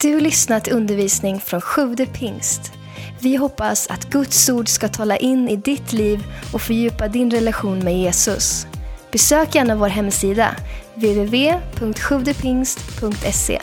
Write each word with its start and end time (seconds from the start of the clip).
Du 0.00 0.20
lyssnat 0.20 0.64
till 0.64 0.72
undervisning 0.72 1.40
från 1.40 1.60
Sjude 1.60 2.06
pingst. 2.06 2.72
Vi 3.20 3.36
hoppas 3.36 3.86
att 3.86 4.10
Guds 4.10 4.48
ord 4.48 4.68
ska 4.68 4.88
tala 4.88 5.16
in 5.16 5.48
i 5.48 5.56
ditt 5.56 5.92
liv 5.92 6.24
och 6.52 6.62
fördjupa 6.62 7.08
din 7.08 7.30
relation 7.30 7.78
med 7.78 7.98
Jesus. 7.98 8.66
Besök 9.12 9.54
gärna 9.54 9.74
vår 9.74 9.88
hemsida, 9.88 10.56
www.sjuvdepingst.se. 10.94 13.62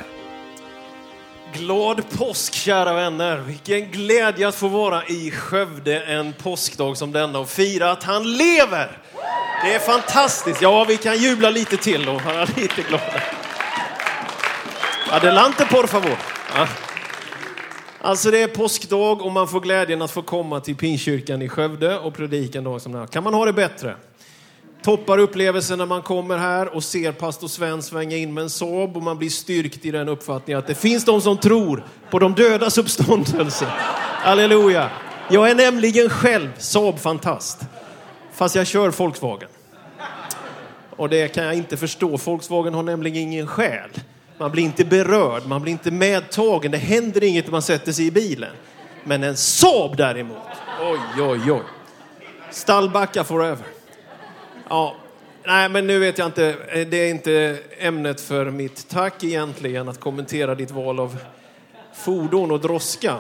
Glad 1.54 2.10
påsk 2.10 2.54
kära 2.54 2.94
vänner! 2.94 3.38
Vilken 3.38 3.92
glädje 3.92 4.48
att 4.48 4.56
få 4.56 4.68
vara 4.68 5.06
i 5.06 5.32
Skövde 5.32 6.00
en 6.00 6.34
påskdag 6.34 6.98
som 6.98 7.12
denna 7.12 7.40
och 7.40 7.50
fira 7.50 7.92
att 7.92 8.04
han 8.04 8.38
lever! 8.38 8.98
Det 9.64 9.74
är 9.74 9.80
fantastiskt! 9.80 10.62
Ja, 10.62 10.86
vi 10.88 10.98
kan 10.98 11.18
jubla 11.18 11.50
lite 11.50 11.78
till 11.78 12.10
och 12.10 12.22
vara 12.22 12.46
lite 12.46 12.82
glada. 12.90 13.22
Adelante 15.14 15.66
por 15.66 15.88
favor! 15.88 16.18
Ja. 16.56 16.68
Alltså 18.02 18.32
det 18.32 18.42
är 18.42 18.48
påskdag 18.48 19.22
och 19.22 19.32
man 19.32 19.48
får 19.48 19.60
glädjen 19.60 20.02
att 20.02 20.12
få 20.12 20.22
komma 20.22 20.60
till 20.60 20.76
Pinkyrkan 20.76 21.42
i 21.42 21.50
Skövde 21.50 22.00
och 22.00 22.14
predika 22.14 22.58
en 22.58 22.64
dag 22.64 22.82
som 22.82 22.92
den 22.92 23.02
här. 23.02 23.08
Kan 23.08 23.24
man 23.24 23.34
ha 23.34 23.46
det 23.46 23.54
bättre? 23.54 23.96
Toppar 24.84 25.18
upplevelsen 25.18 25.78
när 25.78 25.86
man 25.86 26.02
kommer 26.02 26.38
här 26.38 26.76
och 26.76 26.84
ser 26.84 27.12
pastor 27.12 27.48
Sven 27.48 27.82
svänga 27.82 28.18
in 28.18 28.34
med 28.34 28.42
en 28.42 28.50
Saab 28.50 28.98
och 28.98 29.04
man 29.04 29.18
blir 29.18 29.30
styrkt 29.30 29.86
i 29.86 29.92
den 29.92 30.10
uppfattningen 30.10 30.60
att 30.60 30.68
det 30.68 30.76
finns 30.76 31.06
de 31.06 31.22
som 31.22 31.38
tror 31.38 31.84
på 32.10 32.20
de 32.20 32.34
dödas 32.34 32.78
uppståndelse. 32.78 33.66
Halleluja! 34.24 34.90
Jag 35.30 35.50
är 35.50 35.56
nämligen 35.56 36.10
själv 36.10 36.50
Saab-fantast, 36.58 37.60
fast 38.34 38.56
jag 38.56 38.68
kör 38.68 38.90
Volkswagen. 38.90 39.50
Och 40.90 41.10
det 41.10 41.28
kan 41.28 41.44
jag 41.44 41.54
inte 41.56 41.78
förstå. 41.78 42.18
Volkswagen 42.18 42.74
har 42.74 42.84
nämligen 42.84 43.18
ingen 43.18 43.48
själ. 43.48 43.90
Man 44.44 44.52
blir 44.52 44.64
inte 44.64 44.86
berörd, 44.86 45.46
man 45.46 45.62
blir 45.62 45.72
inte 45.72 45.92
medtagen. 45.92 46.72
Det 46.72 46.78
händer 46.78 47.24
inget 47.24 47.46
när 47.46 47.52
man 47.52 47.62
sätter 47.62 47.92
sig 47.92 48.08
i 48.08 48.12
bilen. 48.12 48.50
Men 49.04 49.24
en 49.24 49.38
Saab 49.38 49.98
däremot, 49.98 50.38
oj, 50.82 51.24
oj, 51.24 51.52
oj. 51.52 51.62
Stallbacka 52.52 53.24
forever. 53.24 53.66
Ja, 54.70 54.96
nej, 55.46 55.70
men 55.70 55.88
nu 55.88 56.00
vet 56.00 56.18
jag 56.18 56.28
inte. 56.28 56.56
Det 56.90 56.98
är 56.98 57.10
inte 57.10 57.60
ämnet 57.80 58.22
för 58.22 58.52
mitt 58.52 58.90
tack 58.90 59.24
egentligen, 59.24 59.90
att 59.90 60.00
kommentera 60.00 60.56
ditt 60.56 60.72
val 60.72 61.00
av 61.00 61.18
fordon 61.94 62.52
och 62.52 62.60
droska. 62.60 63.18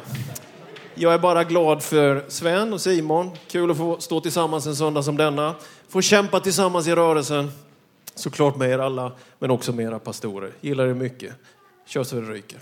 Jag 0.96 1.14
är 1.14 1.20
bara 1.20 1.44
glad 1.44 1.84
för 1.84 2.26
Sven 2.28 2.74
och 2.74 2.82
Simon. 2.82 3.32
Kul 3.48 3.72
att 3.72 3.78
få 3.78 4.00
stå 4.00 4.20
tillsammans 4.20 4.66
en 4.66 4.76
söndag 4.76 5.04
som 5.04 5.18
denna. 5.18 5.56
Få 5.90 6.02
kämpa 6.02 6.40
tillsammans 6.40 6.88
i 6.88 6.96
rörelsen. 6.96 7.52
Såklart 8.16 8.56
med 8.56 8.70
er 8.70 8.80
alla, 8.80 9.12
men 9.40 9.52
också 9.52 9.74
med 9.74 9.86
era 9.86 10.00
pastorer. 10.00 10.52
Gillar 10.62 10.88
er 10.88 10.94
mycket. 10.94 11.34
Kör 11.86 12.04
så 12.04 12.16
det 12.16 12.32
ryker. 12.32 12.60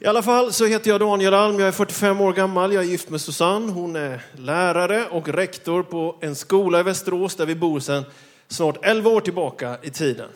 I 0.00 0.06
alla 0.06 0.22
fall 0.22 0.52
så 0.52 0.66
heter 0.66 0.90
jag 0.90 1.00
Daniel 1.00 1.34
Alm, 1.34 1.58
jag 1.58 1.68
är 1.68 1.72
45 1.72 2.20
år 2.20 2.32
gammal, 2.32 2.72
jag 2.72 2.84
är 2.84 2.88
gift 2.88 3.10
med 3.10 3.20
Susanne. 3.20 3.72
Hon 3.72 3.96
är 3.96 4.24
lärare 4.36 5.06
och 5.10 5.28
rektor 5.28 5.82
på 5.82 6.16
en 6.20 6.34
skola 6.34 6.80
i 6.80 6.82
Västerås 6.82 7.34
där 7.34 7.46
vi 7.46 7.54
bor 7.54 7.80
sedan 7.80 8.04
snart 8.48 8.78
11 8.82 9.10
år 9.10 9.20
tillbaka 9.20 9.78
i 9.82 9.90
tiden. 9.90 10.28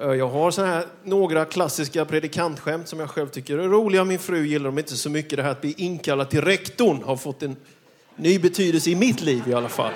Eh, 0.00 0.12
jag 0.12 0.28
har 0.28 0.50
så 0.50 0.64
här 0.64 0.84
några 1.04 1.44
klassiska 1.44 2.04
predikantskämt 2.04 2.88
som 2.88 3.00
jag 3.00 3.10
själv 3.10 3.28
tycker 3.28 3.58
är 3.58 3.68
roliga. 3.68 4.04
Min 4.04 4.18
fru 4.18 4.46
gillar 4.46 4.64
dem 4.64 4.78
inte 4.78 4.96
så 4.96 5.10
mycket. 5.10 5.36
Det 5.36 5.42
här 5.42 5.50
att 5.50 5.60
bli 5.60 5.74
inkallad 5.76 6.30
till 6.30 6.42
rektorn 6.42 7.02
har 7.02 7.16
fått 7.16 7.42
en 7.42 7.56
ny 8.16 8.38
betydelse 8.38 8.90
i 8.90 8.94
mitt 8.94 9.20
liv 9.20 9.42
i 9.46 9.54
alla 9.54 9.68
fall. 9.68 9.92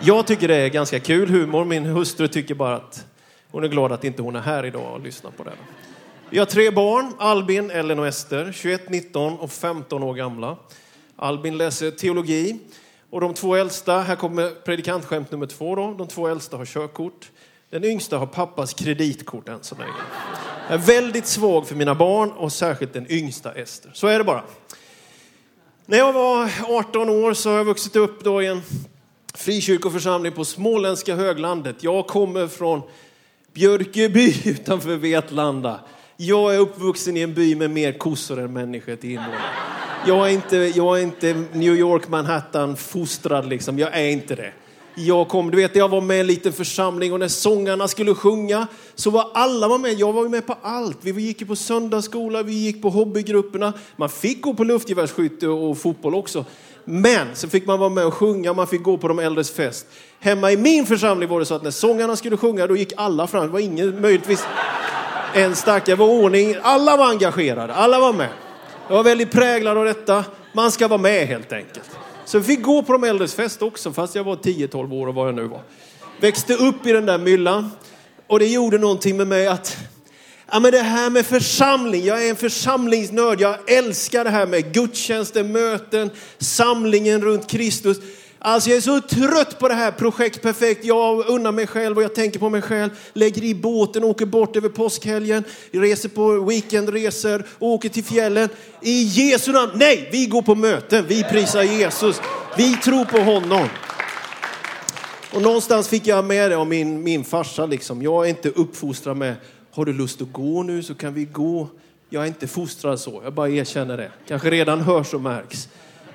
Jag 0.00 0.26
tycker 0.26 0.48
det 0.48 0.56
är 0.56 0.68
ganska 0.68 1.00
kul 1.00 1.28
humor. 1.28 1.64
Min 1.64 1.84
hustru 1.84 2.28
tycker 2.28 2.54
bara 2.54 2.76
att 2.76 3.06
hon 3.50 3.64
är 3.64 3.68
glad 3.68 3.92
att 3.92 4.04
inte 4.04 4.22
hon 4.22 4.36
är 4.36 4.40
här 4.40 4.66
idag 4.66 4.94
och 4.94 5.00
lyssnar 5.00 5.30
på 5.30 5.44
det. 5.44 5.52
Vi 6.30 6.38
har 6.38 6.46
tre 6.46 6.70
barn, 6.70 7.12
Albin, 7.18 7.70
Ellen 7.70 7.98
och 7.98 8.06
Ester, 8.06 8.52
21, 8.52 8.90
19 8.90 9.38
och 9.38 9.52
15 9.52 10.02
år 10.02 10.14
gamla. 10.14 10.56
Albin 11.16 11.58
läser 11.58 11.90
teologi 11.90 12.58
och 13.10 13.20
de 13.20 13.34
två 13.34 13.54
äldsta, 13.54 14.00
här 14.00 14.16
kommer 14.16 14.50
predikantskämt 14.50 15.30
nummer 15.30 15.46
två 15.46 15.74
då, 15.74 15.94
de 15.98 16.06
två 16.06 16.28
äldsta 16.28 16.56
har 16.56 16.64
körkort. 16.64 17.30
Den 17.70 17.84
yngsta 17.84 18.18
har 18.18 18.26
pappas 18.26 18.74
kreditkort 18.74 19.48
än 19.48 19.62
så 19.62 19.74
länge. 19.74 19.92
Jag 20.68 20.74
är 20.74 20.86
väldigt 20.86 21.26
svag 21.26 21.68
för 21.68 21.74
mina 21.74 21.94
barn 21.94 22.30
och 22.32 22.52
särskilt 22.52 22.92
den 22.92 23.12
yngsta 23.12 23.52
Ester. 23.52 23.90
Så 23.94 24.06
är 24.06 24.18
det 24.18 24.24
bara. 24.24 24.42
När 25.86 25.98
jag 25.98 26.12
var 26.12 26.50
18 26.68 27.08
år 27.08 27.34
så 27.34 27.50
har 27.50 27.56
jag 27.56 27.64
vuxit 27.64 27.96
upp 27.96 28.24
då 28.24 28.42
i 28.42 28.46
en 28.46 28.62
frikyrkoförsamling 29.34 30.32
på 30.32 30.44
småländska 30.44 31.14
höglandet. 31.14 31.76
Jag 31.80 32.06
kommer 32.06 32.46
från 32.46 32.82
Björkeby. 33.52 34.34
utanför 34.44 34.96
Vetlanda. 34.96 35.80
Jag 36.16 36.54
är 36.54 36.58
uppvuxen 36.58 37.16
i 37.16 37.20
en 37.20 37.34
by 37.34 37.54
med 37.54 37.70
mer 37.70 37.92
kossor 37.92 38.40
än 38.40 38.52
människor 38.52 38.96
till 38.96 39.10
invånare. 39.10 39.40
Jag 40.06 40.28
är 40.28 40.32
inte, 40.32 40.56
jag 40.56 40.98
är 40.98 41.02
inte 41.02 41.44
New 41.52 41.74
York, 41.74 42.08
Manhattan 42.08 42.76
fostrad 42.76 43.48
liksom. 43.48 43.78
Jag 43.78 44.00
är 44.00 44.08
inte 44.08 44.34
det. 44.34 44.52
Jag 44.94 45.28
kom, 45.28 45.50
du 45.50 45.56
vet, 45.56 45.76
jag 45.76 45.88
var 45.88 46.00
med 46.00 46.16
i 46.16 46.20
en 46.20 46.26
liten 46.26 46.52
församling 46.52 47.12
och 47.12 47.20
när 47.20 47.28
sångarna 47.28 47.88
skulle 47.88 48.14
sjunga 48.14 48.66
så 48.94 49.10
var 49.10 49.30
alla 49.34 49.68
var 49.68 49.78
med. 49.78 49.92
Jag 49.92 50.12
var 50.12 50.28
med 50.28 50.46
på 50.46 50.56
allt. 50.62 50.98
Vi 51.00 51.22
gick 51.22 51.48
på 51.48 51.56
söndagsskola, 51.56 52.42
vi 52.42 52.52
gick 52.52 52.82
på 52.82 52.90
hobbygrupperna. 52.90 53.72
Man 53.96 54.08
fick 54.08 54.42
gå 54.42 54.54
på 54.54 54.64
luftgevärsskytte 54.64 55.48
och 55.48 55.78
fotboll 55.78 56.14
också. 56.14 56.44
Men 56.90 57.26
så 57.34 57.48
fick 57.48 57.66
man 57.66 57.78
vara 57.78 57.88
med 57.88 58.06
och 58.06 58.14
sjunga, 58.14 58.52
man 58.52 58.66
fick 58.66 58.82
gå 58.82 58.98
på 58.98 59.08
de 59.08 59.18
äldres 59.18 59.50
fest. 59.50 59.86
Hemma 60.20 60.52
i 60.52 60.56
min 60.56 60.86
församling 60.86 61.28
var 61.28 61.40
det 61.40 61.46
så 61.46 61.54
att 61.54 61.62
när 61.62 61.70
sångarna 61.70 62.16
skulle 62.16 62.36
sjunga 62.36 62.66
då 62.66 62.76
gick 62.76 62.92
alla 62.96 63.26
fram. 63.26 63.46
Det 63.46 63.52
var 63.52 63.60
ingen 63.60 64.00
möjligtvis 64.00 64.46
en 65.34 65.56
stackare, 65.56 65.96
var 65.96 66.06
ordning. 66.06 66.56
Alla 66.62 66.96
var 66.96 67.10
engagerade, 67.10 67.74
alla 67.74 68.00
var 68.00 68.12
med. 68.12 68.28
Jag 68.88 68.96
var 68.96 69.04
väldigt 69.04 69.30
präglad 69.30 69.78
av 69.78 69.84
detta. 69.84 70.24
Man 70.52 70.70
ska 70.70 70.88
vara 70.88 71.00
med 71.00 71.26
helt 71.26 71.52
enkelt. 71.52 71.90
Så 72.24 72.38
vi 72.38 72.44
fick 72.44 72.62
gå 72.62 72.82
på 72.82 72.92
de 72.92 73.04
äldres 73.04 73.34
fest 73.34 73.62
också, 73.62 73.92
fast 73.92 74.14
jag 74.14 74.24
var 74.24 74.36
10-12 74.36 74.92
år 74.92 75.06
och 75.06 75.14
vad 75.14 75.28
jag 75.28 75.34
nu 75.34 75.44
var. 75.44 75.60
Växte 76.20 76.54
upp 76.54 76.86
i 76.86 76.92
den 76.92 77.06
där 77.06 77.18
myllan. 77.18 77.70
Och 78.26 78.38
det 78.38 78.46
gjorde 78.46 78.78
någonting 78.78 79.16
med 79.16 79.26
mig 79.26 79.46
att, 79.46 79.76
ja 80.50 80.60
men 80.60 80.72
det 80.72 80.82
här 80.82 81.10
med 81.10 81.26
församling, 81.26 82.04
jag 82.04 82.24
är 82.26 82.30
en 82.30 82.36
församlingsnörd. 82.36 83.40
Jag 83.40 83.70
älskar 83.70 84.24
det 84.24 84.30
här 84.30 84.46
med 84.46 84.74
gudstjänster, 84.74 85.44
möten, 85.44 86.10
samlingen 86.38 87.22
runt 87.22 87.50
Kristus. 87.50 87.96
Alltså 88.40 88.70
jag 88.70 88.76
är 88.76 88.80
så 88.80 89.00
trött 89.00 89.58
på 89.58 89.68
det 89.68 89.74
här 89.74 89.90
projekt 89.90 90.42
perfekt. 90.42 90.84
Jag 90.84 91.28
unnar 91.28 91.52
mig 91.52 91.66
själv 91.66 91.96
och 91.96 92.02
jag 92.02 92.14
tänker 92.14 92.38
på 92.38 92.50
mig 92.50 92.62
själv. 92.62 92.90
Lägger 93.12 93.44
i 93.44 93.54
båten, 93.54 94.04
åker 94.04 94.26
bort 94.26 94.56
över 94.56 94.68
påskhelgen, 94.68 95.44
reser 95.70 96.08
på 96.08 96.40
weekendresor, 96.44 97.44
åker 97.58 97.88
till 97.88 98.04
fjällen. 98.04 98.48
I 98.82 99.02
Jesu 99.02 99.52
namn, 99.52 99.72
nej, 99.74 100.08
vi 100.12 100.26
går 100.26 100.42
på 100.42 100.54
möten, 100.54 101.04
vi 101.08 101.24
prisar 101.24 101.62
Jesus, 101.62 102.20
vi 102.56 102.76
tror 102.76 103.04
på 103.04 103.18
honom. 103.18 103.68
Och 105.32 105.42
någonstans 105.42 105.88
fick 105.88 106.06
jag 106.06 106.24
med 106.24 106.50
det 106.50 106.56
av 106.56 106.66
min, 106.66 107.02
min 107.02 107.24
farsa 107.24 107.66
liksom. 107.66 108.02
Jag 108.02 108.24
är 108.24 108.28
inte 108.28 108.48
uppfostrad 108.48 109.16
med, 109.16 109.34
har 109.78 109.84
du 109.84 109.92
lust 109.92 110.22
att 110.22 110.32
gå 110.32 110.62
nu 110.62 110.82
så 110.82 110.94
kan 110.94 111.14
vi 111.14 111.24
gå. 111.24 111.68
Jag 112.08 112.22
är 112.22 112.26
inte 112.26 112.46
fostrad 112.46 113.00
så, 113.00 113.20
jag 113.24 113.32
bara 113.32 113.48
erkänner 113.48 113.96
det. 113.96 114.12
Kanske 114.26 114.50
redan 114.50 114.80
hörs 114.80 115.14
och 115.14 115.20
märks. 115.20 115.68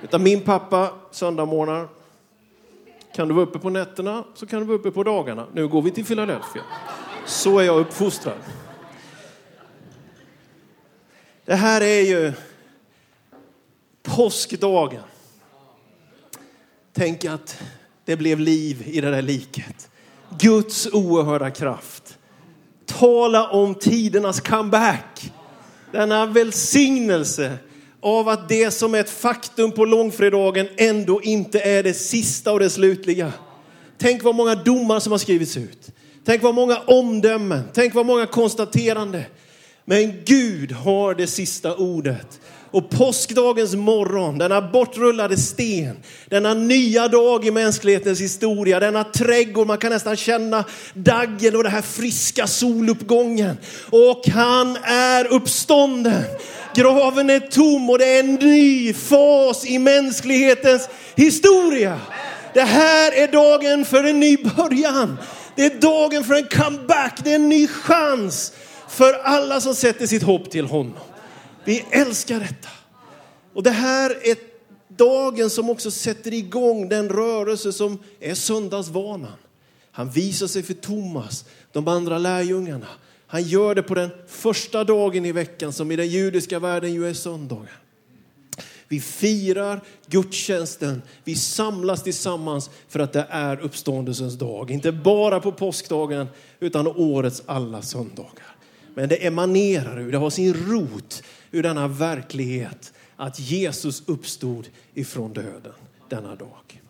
Utan 0.04 0.24
min 0.24 0.42
pappa, 0.42 0.94
söndagmorgnar, 1.12 1.88
kan 3.16 3.28
du 3.28 3.34
vara 3.34 3.46
uppe 3.46 3.60
på 3.60 3.70
nätterna 3.70 4.24
så 4.36 4.46
kan 4.46 4.60
du 4.60 4.66
vara 4.66 4.78
uppe 4.78 4.92
på 4.92 5.04
dagarna. 5.04 5.48
Nu 5.54 5.68
går 5.68 5.82
vi 5.82 5.92
till 5.92 6.06
Philadelphia. 6.06 6.62
Så 7.26 7.60
är 7.60 7.64
jag 7.64 7.80
uppfostrad. 7.80 8.38
Det 11.46 11.56
här 11.56 11.82
är 11.82 12.02
ju 12.02 12.34
påskdagen. 14.02 15.04
Tänk 16.94 17.26
att 17.26 17.62
det 18.06 18.16
blev 18.16 18.40
liv 18.40 18.84
i 18.88 19.02
det 19.02 19.12
där 19.12 19.22
liket. 19.22 19.90
Guds 20.40 20.88
oerhörda 20.94 21.52
kraft. 21.52 22.18
Tala 22.86 23.50
om 23.50 23.76
tidernas 23.76 24.40
comeback. 24.40 25.32
Denna 25.92 26.26
välsignelse 26.26 27.58
av 28.02 28.30
att 28.30 28.50
det 28.50 28.72
som 28.72 28.96
är 28.96 29.00
ett 29.00 29.10
faktum 29.10 29.72
på 29.72 29.86
långfredagen 29.86 30.68
ändå 30.78 31.22
inte 31.22 31.60
är 31.60 31.84
det 31.84 31.94
sista 31.94 32.52
och 32.52 32.60
det 32.60 32.70
slutliga. 32.70 33.34
Tänk 33.98 34.24
vad 34.24 34.36
många 34.36 34.56
domar 34.56 35.00
som 35.00 35.12
har 35.12 35.20
skrivits 35.20 35.58
ut. 35.58 35.90
Tänk 36.26 36.44
vad 36.44 36.56
många 36.56 36.78
omdömen. 36.78 37.64
Tänk 37.74 37.94
vad 37.94 38.06
många 38.06 38.26
konstaterande. 38.26 39.26
Men 39.86 40.24
Gud 40.26 40.72
har 40.72 41.16
det 41.16 41.28
sista 41.28 41.76
ordet. 41.76 42.40
Och 42.74 42.90
påskdagens 42.90 43.76
morgon, 43.76 44.38
denna 44.38 44.62
bortrullade 44.62 45.38
sten, 45.38 45.98
denna 46.30 46.54
nya 46.54 47.08
dag 47.08 47.46
i 47.46 47.52
mänsklighetens 47.52 48.22
historia, 48.22 48.80
denna 48.80 49.04
trädgård, 49.04 49.68
man 49.68 49.78
kan 49.78 49.92
nästan 49.92 50.16
känna 50.16 50.64
daggen 50.94 51.56
och 51.56 51.64
den 51.64 51.72
här 51.72 51.82
friska 51.82 52.48
soluppgången. 52.48 53.58
Och 53.90 54.28
han 54.28 54.78
är 54.84 55.34
uppstånden. 55.34 56.24
Graven 56.76 57.30
är 57.30 57.40
tom 57.40 57.90
och 57.90 57.98
det 58.00 58.06
är 58.06 58.20
en 58.20 58.36
ny 58.36 58.94
fas 58.94 59.66
i 59.66 59.80
mänsklighetens 59.80 60.90
historia. 61.16 62.00
Det 62.54 62.62
här 62.62 63.12
är 63.12 63.28
dagen 63.28 63.86
för 63.86 64.04
en 64.04 64.20
ny 64.20 64.38
början. 64.38 65.18
Det 65.56 65.66
är 65.66 65.80
dagen 65.80 66.24
för 66.24 66.34
en 66.34 66.48
comeback, 66.48 67.20
det 67.24 67.32
är 67.32 67.36
en 67.36 67.50
ny 67.50 67.68
chans 67.68 68.52
för 68.90 69.14
alla 69.14 69.62
som 69.62 69.76
sätter 69.76 70.08
sitt 70.08 70.24
hopp 70.24 70.52
till 70.52 70.66
honom. 70.66 71.13
Vi 71.66 71.86
älskar 71.92 72.40
detta. 72.40 72.70
Och 73.54 73.64
det 73.64 73.72
här 73.72 74.10
är 74.10 74.38
dagen 74.88 75.50
som 75.50 75.70
också 75.70 75.92
sätter 75.92 76.34
igång 76.34 76.90
den 76.90 77.10
rörelse 77.10 77.74
som 77.74 78.00
är 78.20 78.34
söndagsvanan. 78.34 79.38
Han 79.92 80.10
visar 80.10 80.48
sig 80.48 80.64
för 80.64 80.74
Thomas, 80.74 81.46
de 81.72 81.88
andra 81.88 82.18
lärjungarna. 82.18 82.88
Han 83.28 83.44
gör 83.44 83.76
det 83.76 83.84
på 83.84 83.96
den 83.96 84.10
första 84.28 84.84
dagen 84.84 85.26
i 85.26 85.32
veckan 85.32 85.74
som 85.74 85.92
i 85.92 85.96
den 85.96 86.08
judiska 86.08 86.60
världen 86.60 86.94
ju 86.94 87.10
är 87.10 87.14
söndagen. 87.14 87.68
Vi 88.88 89.00
firar 89.00 89.82
gudstjänsten, 90.08 91.02
vi 91.24 91.36
samlas 91.36 92.04
tillsammans 92.04 92.70
för 92.88 93.00
att 93.00 93.14
det 93.14 93.28
är 93.30 93.60
uppståndelsens 93.60 94.34
dag. 94.34 94.72
Inte 94.72 94.92
bara 94.92 95.40
på 95.40 95.52
påskdagen 95.52 96.28
utan 96.60 96.88
årets 96.88 97.44
alla 97.46 97.82
söndagar. 97.82 98.53
Men 98.94 99.10
det 99.10 99.26
emanerar 99.26 100.00
ur, 100.00 100.12
det 100.12 100.18
har 100.18 100.30
sin 100.30 100.54
rot 100.54 101.24
ur 101.52 101.64
denna 101.64 101.88
verklighet 101.88 102.94
att 103.16 103.40
Jesus 103.40 104.04
uppstod 104.06 104.70
ifrån 104.94 105.34
döden 105.34 105.74
denna 106.10 106.36
dag. 106.36 106.82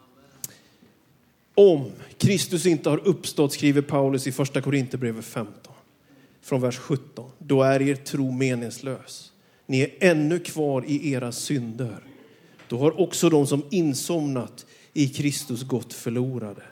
Om 1.56 1.92
Kristus 2.18 2.66
inte 2.66 2.90
har 2.90 3.08
uppstått, 3.08 3.54
skriver 3.54 3.82
Paulus 3.82 4.28
i 4.28 4.32
första 4.32 4.62
Korinthierbrevet 4.62 5.26
15, 5.26 5.74
från 6.42 6.62
vers 6.62 6.78
17, 6.78 7.32
då 7.38 7.64
är 7.64 7.82
er 7.82 7.96
tro 7.96 8.32
meningslös. 8.32 9.32
Ni 9.66 9.80
är 9.80 9.90
ännu 10.00 10.40
kvar 10.40 10.86
i 10.88 11.12
era 11.12 11.32
synder. 11.32 12.04
Då 12.68 12.78
har 12.78 13.00
också 13.02 13.30
de 13.30 13.48
som 13.48 13.66
insomnat 13.72 14.66
i 14.94 15.08
Kristus 15.08 15.64
gått 15.64 15.94
förlorade. 15.94 16.64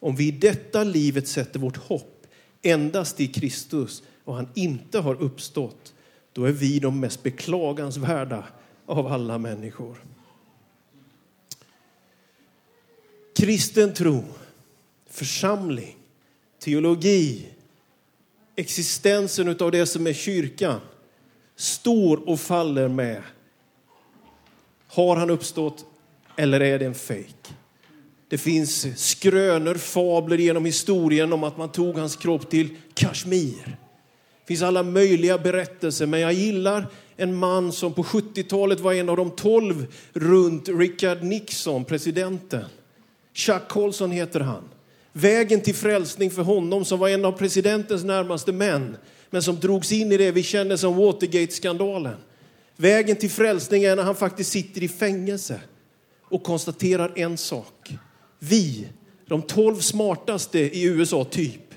Om 0.00 0.16
vi 0.16 0.28
i 0.28 0.30
detta 0.30 0.84
livet 0.84 1.28
sätter 1.28 1.60
vårt 1.60 1.76
hopp 1.76 2.26
endast 2.62 3.20
i 3.20 3.26
Kristus 3.26 4.02
och 4.24 4.34
han 4.34 4.48
inte 4.54 4.98
har 4.98 5.22
uppstått, 5.22 5.94
då 6.32 6.44
är 6.44 6.52
vi 6.52 6.78
de 6.78 7.00
mest 7.00 7.22
beklagansvärda 7.22 8.44
av 8.86 9.06
alla 9.06 9.38
människor. 9.38 10.04
Kristen 13.36 13.94
tro, 13.94 14.24
församling, 15.06 15.96
teologi, 16.58 17.48
existensen 18.56 19.56
av 19.60 19.70
det 19.70 19.86
som 19.86 20.06
är 20.06 20.12
kyrkan 20.12 20.80
står 21.56 22.28
och 22.28 22.40
faller 22.40 22.88
med 22.88 23.22
har 24.88 25.16
han 25.16 25.30
uppstått 25.30 25.84
eller 26.36 26.60
är 26.60 26.78
det 26.78 26.86
en 26.86 26.94
fejk? 26.94 27.54
Det 28.28 28.38
finns 28.38 28.86
skrönor, 29.10 29.74
fabler 29.74 30.38
genom 30.38 30.64
historien 30.64 31.32
om 31.32 31.44
att 31.44 31.56
man 31.56 31.72
tog 31.72 31.98
hans 31.98 32.16
kropp 32.16 32.50
till 32.50 32.76
Kashmir. 32.94 33.76
Det 34.42 34.46
finns 34.46 34.62
alla 34.62 34.82
möjliga 34.82 35.38
berättelser, 35.38 36.06
men 36.06 36.20
jag 36.20 36.32
gillar 36.32 36.86
en 37.16 37.34
man 37.34 37.72
som 37.72 37.94
på 37.94 38.02
70-talet 38.02 38.80
var 38.80 38.92
en 38.92 39.08
av 39.08 39.16
de 39.16 39.30
tolv 39.30 39.86
runt 40.12 40.68
Richard 40.68 41.22
Nixon, 41.22 41.84
presidenten. 41.84 42.64
Chuck 43.34 43.68
Colson 43.68 44.10
heter 44.10 44.40
han. 44.40 44.62
Vägen 45.12 45.60
till 45.60 45.74
frälsning 45.74 46.30
för 46.30 46.42
honom 46.42 46.84
som 46.84 46.98
var 46.98 47.08
en 47.08 47.24
av 47.24 47.32
presidentens 47.32 48.04
närmaste 48.04 48.52
män, 48.52 48.96
men 49.30 49.42
som 49.42 49.60
drogs 49.60 49.92
in 49.92 50.12
i 50.12 50.16
det 50.16 50.30
vi 50.30 50.42
känner 50.42 50.76
som 50.76 50.96
Watergate-skandalen. 50.96 52.16
Vägen 52.76 53.16
till 53.16 53.30
frälsning 53.30 53.84
är 53.84 53.96
när 53.96 54.02
han 54.02 54.14
faktiskt 54.14 54.50
sitter 54.50 54.82
i 54.82 54.88
fängelse 54.88 55.60
och 56.22 56.42
konstaterar 56.42 57.12
en 57.16 57.38
sak. 57.38 57.92
Vi, 58.38 58.88
de 59.26 59.42
tolv 59.42 59.76
smartaste 59.76 60.58
i 60.58 60.82
USA, 60.84 61.24
typ, 61.24 61.71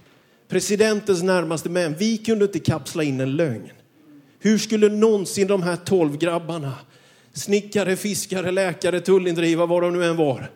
presidentens 0.48 1.24
närmaste 1.24 1.70
män, 1.70 1.96
vi 1.98 2.18
kunde 2.18 2.46
inte 2.46 2.60
kapsla 2.60 3.04
in 3.04 3.20
en 3.20 3.36
lögn. 3.36 3.70
Hur 4.40 4.58
skulle 4.58 4.90
någonsin 4.90 5.48
de 5.48 5.64
här 5.64 5.76
tolv 5.76 6.18
grabbarna, 6.18 6.74
snickare, 7.34 7.96
fiskare, 7.96 8.52
läkare, 8.52 9.00
tullindrivare, 9.00 9.68
vad 9.68 9.84
de 9.84 9.94
nu 9.94 10.06
än 10.06 10.18
var, 10.18 10.52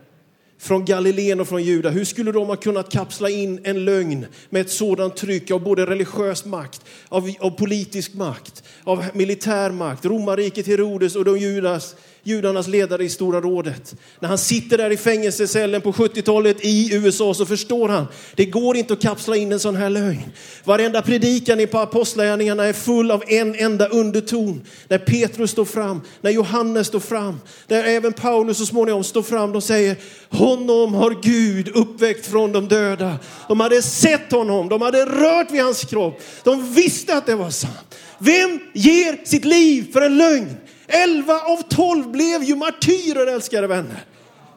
från 0.59 0.85
Galileen 0.85 1.39
och 1.39 1.47
från 1.47 1.63
Juda. 1.63 1.89
Hur 1.89 2.05
skulle 2.05 2.31
de 2.31 2.47
ha 2.47 2.55
kunnat 2.55 2.91
kapsla 2.91 3.29
in 3.29 3.59
en 3.63 3.85
lögn 3.85 4.25
med 4.49 4.61
ett 4.61 4.69
sådant 4.69 5.17
tryck 5.17 5.51
av 5.51 5.63
både 5.63 5.85
religiös 5.85 6.45
makt, 6.45 6.81
av, 7.09 7.33
av 7.39 7.49
politisk 7.49 8.13
makt, 8.13 8.63
av 8.83 9.05
militär 9.13 9.71
makt, 9.71 10.05
romarriket 10.05 10.67
Herodes 10.67 11.15
och 11.15 11.25
de 11.25 11.37
judas, 11.37 11.95
judarnas 12.29 12.67
ledare 12.67 13.03
i 13.03 13.09
Stora 13.09 13.41
rådet. 13.41 13.95
När 14.19 14.29
han 14.29 14.37
sitter 14.37 14.77
där 14.77 14.91
i 14.91 14.97
fängelsecellen 14.97 15.81
på 15.81 15.91
70-talet 15.91 16.57
i 16.61 16.95
USA 16.95 17.33
så 17.33 17.45
förstår 17.45 17.89
han, 17.89 18.07
det 18.35 18.45
går 18.45 18.77
inte 18.77 18.93
att 18.93 19.01
kapsla 19.01 19.35
in 19.35 19.51
en 19.51 19.59
sån 19.59 19.75
här 19.75 19.89
lögn. 19.89 20.31
Varenda 20.63 21.01
predikan 21.01 21.59
i 21.59 21.67
på 21.67 21.79
apostlagärningarna 21.79 22.63
är 22.63 22.73
full 22.73 23.11
av 23.11 23.23
en 23.27 23.55
enda 23.55 23.87
underton. 23.87 24.61
När 24.87 24.97
Petrus 24.97 25.51
står 25.51 25.65
fram, 25.65 26.01
när 26.21 26.31
Johannes 26.31 26.87
står 26.87 26.99
fram, 26.99 27.39
när 27.67 27.83
även 27.83 28.13
Paulus 28.13 28.57
så 28.57 28.65
småningom 28.65 29.03
står 29.03 29.23
fram, 29.23 29.51
de 29.51 29.61
säger 29.61 29.95
honom 30.29 30.93
har 30.93 31.17
Gud 31.21 31.69
uppväckt 31.75 32.25
från 32.25 32.51
de 32.51 32.67
döda. 32.67 33.19
De 33.47 33.59
hade 33.59 33.81
sett 33.81 34.31
honom, 34.31 34.69
de 34.69 34.81
hade 34.81 35.05
rört 35.05 35.51
vid 35.51 35.61
hans 35.61 35.83
kropp, 35.83 36.21
de 36.43 36.73
visste 36.73 37.17
att 37.17 37.25
det 37.25 37.35
var 37.35 37.49
sant. 37.49 37.95
Vem 38.19 38.59
ger 38.73 39.25
sitt 39.25 39.45
liv 39.45 39.93
för 39.93 40.01
en 40.01 40.17
lögn? 40.17 40.57
Elva 40.89 41.39
av 41.39 41.61
tolv 41.69 42.11
blev 42.11 42.43
ju 42.43 42.55
martyrer, 42.55 43.27
älskade 43.27 43.67
vänner. 43.67 44.05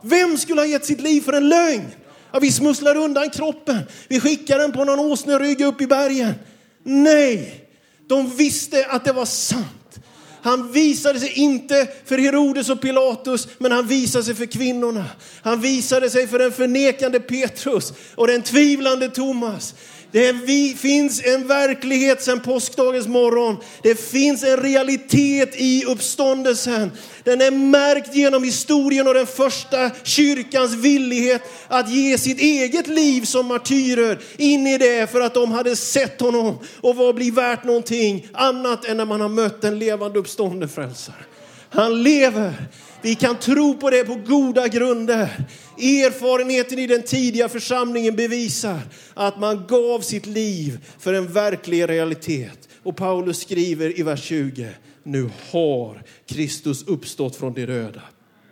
Vem 0.02 0.38
skulle 0.38 0.60
ha 0.60 0.66
gett 0.66 0.84
sitt 0.84 1.00
liv 1.00 1.20
för 1.20 1.32
en 1.32 1.48
lögn? 1.48 1.86
Ja, 2.32 2.38
vi 2.38 2.52
smusslar 2.52 2.96
undan 2.96 3.30
kroppen. 3.30 3.78
Vi 4.08 4.20
skickar 4.20 4.58
den 4.58 4.72
på 4.72 4.84
någon 4.84 5.00
åsnerygg 5.00 5.60
upp 5.60 5.80
i 5.80 5.86
bergen. 5.86 6.34
Nej, 6.82 7.64
de 8.08 8.36
visste 8.36 8.86
att 8.86 9.04
det 9.04 9.12
var 9.12 9.24
sant. 9.24 9.98
Han 10.42 10.72
visade 10.72 11.20
sig 11.20 11.32
inte 11.32 11.88
för 12.04 12.18
Herodes 12.18 12.70
och 12.70 12.80
Pilatus, 12.80 13.48
men 13.58 13.72
han 13.72 13.86
visade 13.86 14.24
sig 14.24 14.34
för 14.34 14.46
kvinnorna. 14.46 15.04
Han 15.42 15.60
visade 15.60 16.10
sig 16.10 16.26
för 16.26 16.38
den 16.38 16.52
förnekande 16.52 17.20
Petrus 17.20 17.92
och 18.14 18.26
den 18.26 18.42
tvivlande 18.42 19.08
Thomas. 19.08 19.74
Det 20.12 20.32
finns 20.78 21.22
en 21.24 21.46
verklighet 21.46 22.22
sedan 22.22 22.40
påskdagens 22.40 23.06
morgon. 23.06 23.56
Det 23.82 24.00
finns 24.00 24.44
en 24.44 24.56
realitet 24.56 25.54
i 25.56 25.84
uppståndelsen. 25.84 26.90
Den 27.24 27.40
är 27.40 27.50
märkt 27.50 28.14
genom 28.14 28.44
historien 28.44 29.08
och 29.08 29.14
den 29.14 29.26
första 29.26 29.90
kyrkans 30.02 30.74
villighet 30.74 31.42
att 31.68 31.90
ge 31.90 32.18
sitt 32.18 32.40
eget 32.40 32.86
liv 32.86 33.22
som 33.22 33.46
martyrer 33.46 34.18
in 34.36 34.66
i 34.66 34.78
det 34.78 35.12
för 35.12 35.20
att 35.20 35.34
de 35.34 35.52
hade 35.52 35.76
sett 35.76 36.20
honom 36.20 36.58
och 36.80 36.96
vad 36.96 37.14
blir 37.14 37.32
värt 37.32 37.64
någonting 37.64 38.26
annat 38.32 38.84
än 38.84 38.96
när 38.96 39.04
man 39.04 39.20
har 39.20 39.28
mött 39.28 39.64
en 39.64 39.78
levande 39.78 40.18
uppstående 40.18 40.68
frälsare. 40.68 41.24
Han 41.72 42.02
lever. 42.02 42.68
Vi 43.02 43.14
kan 43.14 43.36
tro 43.36 43.76
på 43.76 43.90
det 43.90 44.04
på 44.04 44.14
goda 44.14 44.68
grunder. 44.68 45.46
Erfarenheten 45.78 46.78
i 46.78 46.86
den 46.86 47.02
tidiga 47.02 47.48
församlingen 47.48 48.16
bevisar 48.16 48.80
att 49.14 49.40
man 49.40 49.66
gav 49.68 50.00
sitt 50.00 50.26
liv 50.26 50.86
för 50.98 51.14
en 51.14 51.32
verklig 51.32 51.88
realitet. 51.88 52.68
Och 52.82 52.96
Paulus 52.96 53.40
skriver 53.40 54.00
i 54.00 54.02
vers 54.02 54.22
20, 54.22 54.68
nu 55.02 55.30
har 55.50 56.02
Kristus 56.26 56.82
uppstått 56.86 57.36
från 57.36 57.52
de 57.52 57.66
döda 57.66 58.02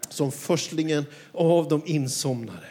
som 0.08 0.32
förstlingen 0.32 1.04
av 1.32 1.68
de 1.68 1.82
insomnade. 1.86 2.66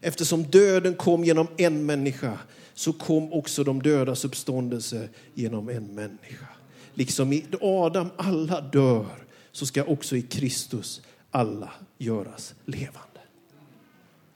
Eftersom 0.00 0.42
döden 0.42 0.94
kom 0.94 1.24
genom 1.24 1.46
en 1.56 1.86
människa 1.86 2.38
så 2.74 2.92
kom 2.92 3.32
också 3.32 3.64
de 3.64 3.82
dödas 3.82 4.24
uppståndelse 4.24 5.08
genom 5.34 5.68
en 5.68 5.94
människa. 5.94 6.46
Liksom 6.94 7.32
i 7.32 7.44
Adam 7.60 8.10
alla 8.16 8.60
dör 8.60 9.06
så 9.52 9.66
ska 9.66 9.84
också 9.84 10.16
i 10.16 10.22
Kristus 10.22 11.02
alla 11.30 11.70
göras 11.98 12.54
levande. 12.64 13.20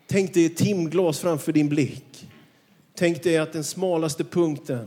Tänk 0.07 0.35
dig 0.35 0.47
ett 0.47 0.57
timglas 0.57 1.19
framför 1.19 1.53
din 1.53 1.69
blick. 1.69 2.29
Tänk 2.95 3.23
dig 3.23 3.39
att 3.39 3.53
den 3.53 3.65
smalaste 3.65 4.25
punkten 4.25 4.87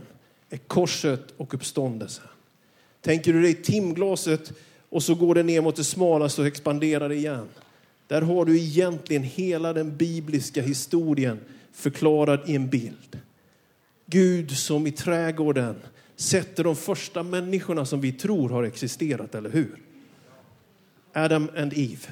är 0.50 0.58
korset 0.58 1.34
och 1.36 1.54
uppståndelsen. 1.54 2.24
Tänker 3.00 3.32
du 3.32 3.42
dig 3.42 3.54
timglaset 3.54 4.52
och 4.88 5.02
så 5.02 5.14
går 5.14 5.34
det 5.34 5.42
ner 5.42 5.60
mot 5.60 5.76
det 5.76 5.84
smalaste 5.84 6.40
och 6.40 6.46
expanderar 6.46 7.12
igen. 7.12 7.48
Där 8.06 8.22
har 8.22 8.44
du 8.44 8.58
egentligen 8.58 9.22
hela 9.22 9.72
den 9.72 9.96
bibliska 9.96 10.62
historien 10.62 11.40
förklarad 11.72 12.40
i 12.46 12.54
en 12.54 12.68
bild. 12.68 13.20
Gud 14.06 14.50
som 14.50 14.86
i 14.86 14.92
trädgården 14.92 15.76
sätter 16.16 16.64
de 16.64 16.76
första 16.76 17.22
människorna 17.22 17.84
som 17.84 18.00
vi 18.00 18.12
tror 18.12 18.48
har 18.48 18.62
existerat, 18.62 19.34
eller 19.34 19.50
hur? 19.50 19.87
Adam 21.18 21.50
and 21.56 21.72
Eve. 21.72 22.08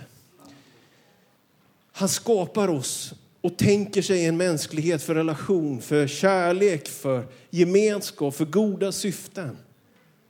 Han 1.92 2.08
skapar 2.08 2.68
oss 2.68 3.14
och 3.40 3.56
tänker 3.56 4.02
sig 4.02 4.24
en 4.24 4.36
mänsklighet 4.36 5.02
för 5.02 5.14
relation, 5.14 5.80
för 5.80 6.06
kärlek, 6.06 6.88
för 6.88 7.24
gemenskap, 7.50 8.34
för 8.34 8.44
goda 8.44 8.92
syften. 8.92 9.56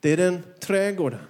Det 0.00 0.10
är 0.10 0.16
den 0.16 0.42
trädgården. 0.60 1.20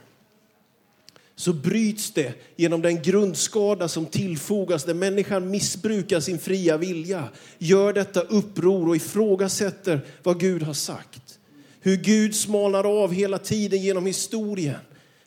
Så 1.34 1.52
bryts 1.52 2.10
det 2.10 2.34
genom 2.56 2.82
den 2.82 3.02
grundskada 3.02 3.88
som 3.88 4.06
tillfogas 4.06 4.86
när 4.86 4.94
människan 4.94 5.50
missbrukar 5.50 6.20
sin 6.20 6.38
fria 6.38 6.76
vilja, 6.76 7.28
gör 7.58 7.92
detta 7.92 8.20
uppror 8.20 8.88
och 8.88 8.96
ifrågasätter 8.96 10.00
vad 10.22 10.40
Gud 10.40 10.62
har 10.62 10.74
sagt. 10.74 11.38
Hur 11.80 11.96
Gud 11.96 12.34
smalnar 12.34 13.02
av 13.02 13.12
hela 13.12 13.38
tiden 13.38 13.82
genom 13.82 14.06
historien 14.06 14.80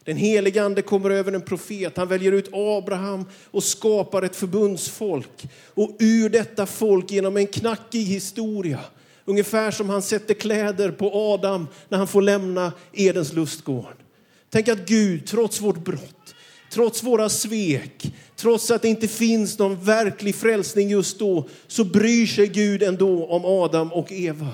den 0.10 0.18
helige 0.18 0.64
ande 0.64 0.82
kommer 0.82 1.10
över 1.10 1.32
en 1.32 1.42
profet. 1.42 1.98
Han 1.98 2.08
väljer 2.08 2.32
ut 2.32 2.50
Abraham 2.54 3.26
och 3.52 3.64
skapar 3.64 4.22
ett 4.22 4.36
förbundsfolk. 4.36 5.48
Och 5.66 5.96
ur 6.00 6.30
detta 6.30 6.66
folk 6.66 7.12
genom 7.12 7.38
en 7.38 7.48
knackig 7.48 8.04
historia, 8.04 8.80
ungefär 9.26 9.72
som 9.72 9.90
han 9.90 10.02
sätter 10.02 10.34
kläder 10.34 10.92
på 10.92 11.12
Adam 11.14 11.68
när 11.90 11.98
han 11.98 12.08
får 12.08 12.22
lämna 12.22 12.72
Edens 12.94 13.34
lustgård. 13.34 13.96
Tänk 14.50 14.68
att 14.68 14.88
Gud, 14.88 15.28
trots 15.28 15.62
vårt 15.62 15.84
brott, 15.84 16.36
trots 16.72 17.04
våra 17.04 17.30
svek, 17.30 18.14
trots 18.36 18.72
att 18.72 18.82
det 18.82 18.88
inte 18.88 19.08
finns 19.08 19.60
någon 19.60 19.84
verklig 19.84 20.36
frälsning 20.36 20.90
just 20.90 21.20
då, 21.20 21.50
så 21.68 21.84
bryr 21.84 22.26
sig 22.26 22.48
Gud 22.48 22.84
ändå 22.84 23.26
om 23.26 23.46
Adam 23.46 23.94
och 23.94 24.12
Eva. 24.12 24.54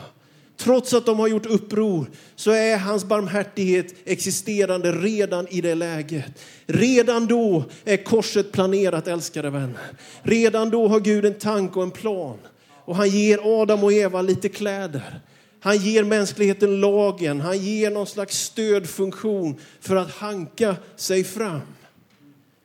Trots 0.58 0.94
att 0.94 1.06
de 1.06 1.20
har 1.20 1.28
gjort 1.28 1.46
uppror 1.46 2.06
så 2.36 2.52
är 2.52 2.78
hans 2.78 3.06
barmhärtighet 3.06 3.96
existerande 4.06 4.92
redan 4.92 5.48
i 5.48 5.62
det 5.62 5.76
läget. 5.76 6.26
Redan 6.66 7.26
då 7.26 7.64
är 7.86 7.98
korset 7.98 8.52
planerat, 8.52 9.08
älskade 9.08 9.50
vänner. 9.50 9.92
Redan 10.22 10.70
då 10.70 10.88
har 10.88 11.00
Gud 11.00 11.26
en 11.26 11.34
tanke 11.34 11.80
och 11.80 11.84
en 11.84 11.92
plan. 11.92 12.38
Och 12.86 12.96
han 12.96 13.10
ger 13.10 13.62
Adam 13.62 13.84
och 13.84 13.94
Eva 13.94 14.22
lite 14.22 14.50
kläder. 14.50 15.22
Han 15.60 15.78
ger 15.78 16.04
mänskligheten 16.04 16.82
lagen, 16.82 17.42
han 17.42 17.58
ger 17.58 17.92
någon 17.92 18.08
slags 18.08 18.38
stödfunktion 18.38 19.56
för 19.80 19.96
att 19.96 20.12
hanka 20.12 20.76
sig 20.96 21.24
fram. 21.24 21.62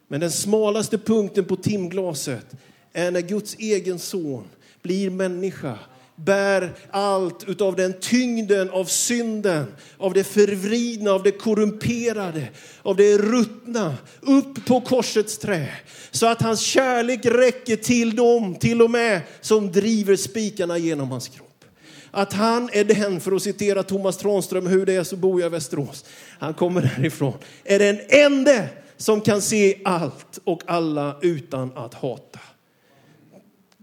Men 0.08 0.20
den 0.20 0.30
smalaste 0.30 0.98
punkten 0.98 1.44
på 1.44 1.56
timglaset 1.56 2.46
är 2.92 3.10
när 3.10 3.20
Guds 3.20 3.56
egen 3.58 3.98
son 3.98 4.44
blir 4.82 5.10
människa 5.10 5.78
bär 6.24 6.72
allt 6.90 7.48
utav 7.48 7.76
den 7.76 7.92
tyngden 8.00 8.70
av 8.70 8.84
synden, 8.84 9.66
av 9.98 10.12
det 10.12 10.24
förvridna, 10.24 11.10
av 11.10 11.22
det 11.22 11.30
korrumperade, 11.30 12.48
av 12.82 12.96
det 12.96 13.18
ruttna 13.18 13.96
upp 14.20 14.66
på 14.66 14.80
korsets 14.80 15.38
trä. 15.38 15.68
Så 16.10 16.26
att 16.26 16.42
hans 16.42 16.60
kärlek 16.60 17.26
räcker 17.26 17.76
till 17.76 18.16
dem, 18.16 18.54
till 18.54 18.82
och 18.82 18.90
med, 18.90 19.20
som 19.40 19.72
driver 19.72 20.16
spikarna 20.16 20.78
genom 20.78 21.10
hans 21.10 21.28
kropp. 21.28 21.64
Att 22.10 22.32
han 22.32 22.70
är 22.72 22.84
den, 22.84 23.20
för 23.20 23.32
att 23.32 23.42
citera 23.42 23.82
Thomas 23.82 24.16
Tranström, 24.16 24.66
hur 24.66 24.86
det 24.86 24.94
är 24.94 25.04
så 25.04 25.16
bor 25.16 25.40
jag 25.40 25.48
i 25.48 25.50
Västerås. 25.50 26.04
Han 26.38 26.54
kommer 26.54 26.92
därifrån. 26.96 27.38
Är 27.64 27.78
den 27.78 28.00
enda 28.08 28.64
som 28.96 29.20
kan 29.20 29.42
se 29.42 29.78
allt 29.84 30.38
och 30.44 30.62
alla 30.66 31.16
utan 31.22 31.72
att 31.76 31.94
hata. 31.94 32.40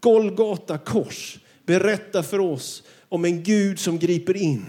Golgata 0.01 0.77
kors 0.77 1.39
berättar 1.67 2.21
för 2.21 2.39
oss 2.39 2.83
om 3.09 3.25
en 3.25 3.43
Gud 3.43 3.79
som 3.79 3.99
griper 3.99 4.37
in. 4.37 4.65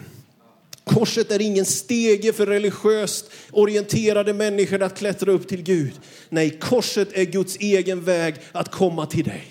Korset 0.85 1.31
är 1.31 1.41
ingen 1.41 1.65
stege 1.65 2.33
för 2.33 2.47
religiöst 2.47 3.31
orienterade 3.53 4.33
människor 4.33 4.83
att 4.83 4.99
klättra 4.99 5.33
upp 5.33 5.49
till 5.49 5.63
Gud. 5.63 5.93
Nej, 6.29 6.59
korset 6.61 7.09
är 7.13 7.25
Guds 7.25 7.57
egen 7.57 8.05
väg 8.05 8.35
att 8.53 8.71
komma 8.71 9.07
till 9.07 9.25
dig. 9.25 9.45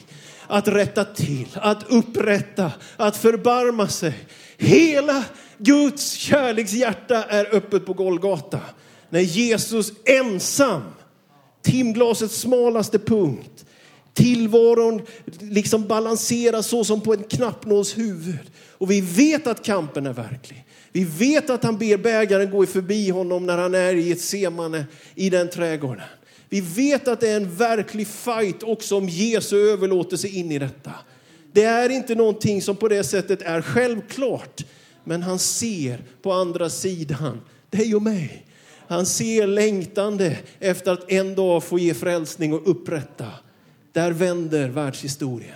Att 0.47 0.67
rätta 0.67 1.05
till, 1.05 1.47
att 1.53 1.83
upprätta, 1.89 2.71
att 2.97 3.17
förbarma 3.17 3.87
sig. 3.87 4.13
Hela 4.57 5.23
Guds 5.57 6.11
kärlekshjärta 6.11 7.23
är 7.23 7.55
öppet 7.55 7.85
på 7.85 7.93
Golgata. 7.93 8.59
När 9.09 9.19
Jesus 9.19 9.91
ensam, 10.05 10.81
timglasets 11.61 12.35
smalaste 12.35 12.99
punkt, 12.99 13.56
Tillvaron 14.17 15.01
liksom 15.39 15.87
balanseras 15.87 16.67
så 16.67 16.83
som 16.83 17.01
på 17.01 17.13
en 17.13 17.23
knappnåls 17.23 17.97
huvud. 17.97 18.39
Och 18.71 18.91
vi 18.91 19.01
vet 19.01 19.47
att 19.47 19.63
kampen 19.63 20.05
är 20.05 20.13
verklig. 20.13 20.65
Vi 20.91 21.03
vet 21.03 21.49
att 21.49 21.63
han 21.63 21.77
ber 21.77 21.97
bägaren 21.97 22.51
gå 22.51 22.65
förbi 22.65 23.09
honom 23.09 23.45
när 23.45 23.57
han 23.57 23.75
är 23.75 23.93
i 23.93 24.11
ett 24.11 24.21
semane 24.21 24.85
i 25.15 25.29
den 25.29 25.49
trädgården. 25.49 26.03
Vi 26.49 26.61
vet 26.61 27.07
att 27.07 27.19
det 27.19 27.29
är 27.29 27.37
en 27.37 27.55
verklig 27.55 28.07
fight 28.07 28.63
också 28.63 28.97
om 28.97 29.09
Jesu 29.09 29.57
överlåtelse 29.57 30.27
in 30.27 30.51
i 30.51 30.59
detta. 30.59 30.91
Det 31.51 31.63
är 31.63 31.89
inte 31.89 32.15
någonting 32.15 32.61
som 32.61 32.75
på 32.75 32.87
det 32.87 33.03
sättet 33.03 33.41
är 33.41 33.61
självklart. 33.61 34.65
Men 35.03 35.23
han 35.23 35.39
ser 35.39 36.03
på 36.21 36.31
andra 36.31 36.69
sidan 36.69 37.41
dig 37.69 37.95
och 37.95 38.01
mig. 38.01 38.45
Han 38.87 39.05
ser 39.05 39.47
längtande 39.47 40.37
efter 40.59 40.93
att 40.93 41.11
en 41.11 41.35
dag 41.35 41.63
få 41.63 41.79
ge 41.79 41.93
frälsning 41.93 42.53
och 42.53 42.71
upprätta. 42.71 43.27
Där 43.97 44.11
vänder 44.11 44.69
världshistorien. 44.69 45.55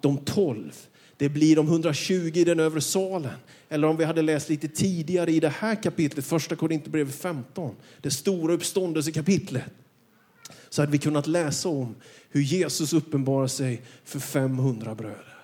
De 0.00 0.18
tolv, 0.18 0.76
det 1.16 1.28
blir 1.28 1.56
de 1.56 1.66
120 1.66 2.32
i 2.34 2.44
den 2.44 2.60
övre 2.60 2.80
salen. 2.80 3.32
Eller 3.68 3.88
om 3.88 3.96
vi 3.96 4.04
hade 4.04 4.22
läst 4.22 4.48
lite 4.48 4.68
tidigare 4.68 5.30
i 5.30 5.40
det 5.40 5.48
här 5.48 5.82
kapitlet, 5.82 6.24
första 6.24 6.56
Korinthierbrevet 6.56 7.14
15, 7.14 7.74
det 8.02 8.10
stora 8.10 8.54
uppståndelsekapitlet, 8.54 9.64
så 10.68 10.82
hade 10.82 10.92
vi 10.92 10.98
kunnat 10.98 11.26
läsa 11.26 11.68
om 11.68 11.94
hur 12.30 12.40
Jesus 12.40 12.92
uppenbarar 12.92 13.46
sig 13.46 13.82
för 14.04 14.18
500 14.18 14.94
bröder. 14.94 15.37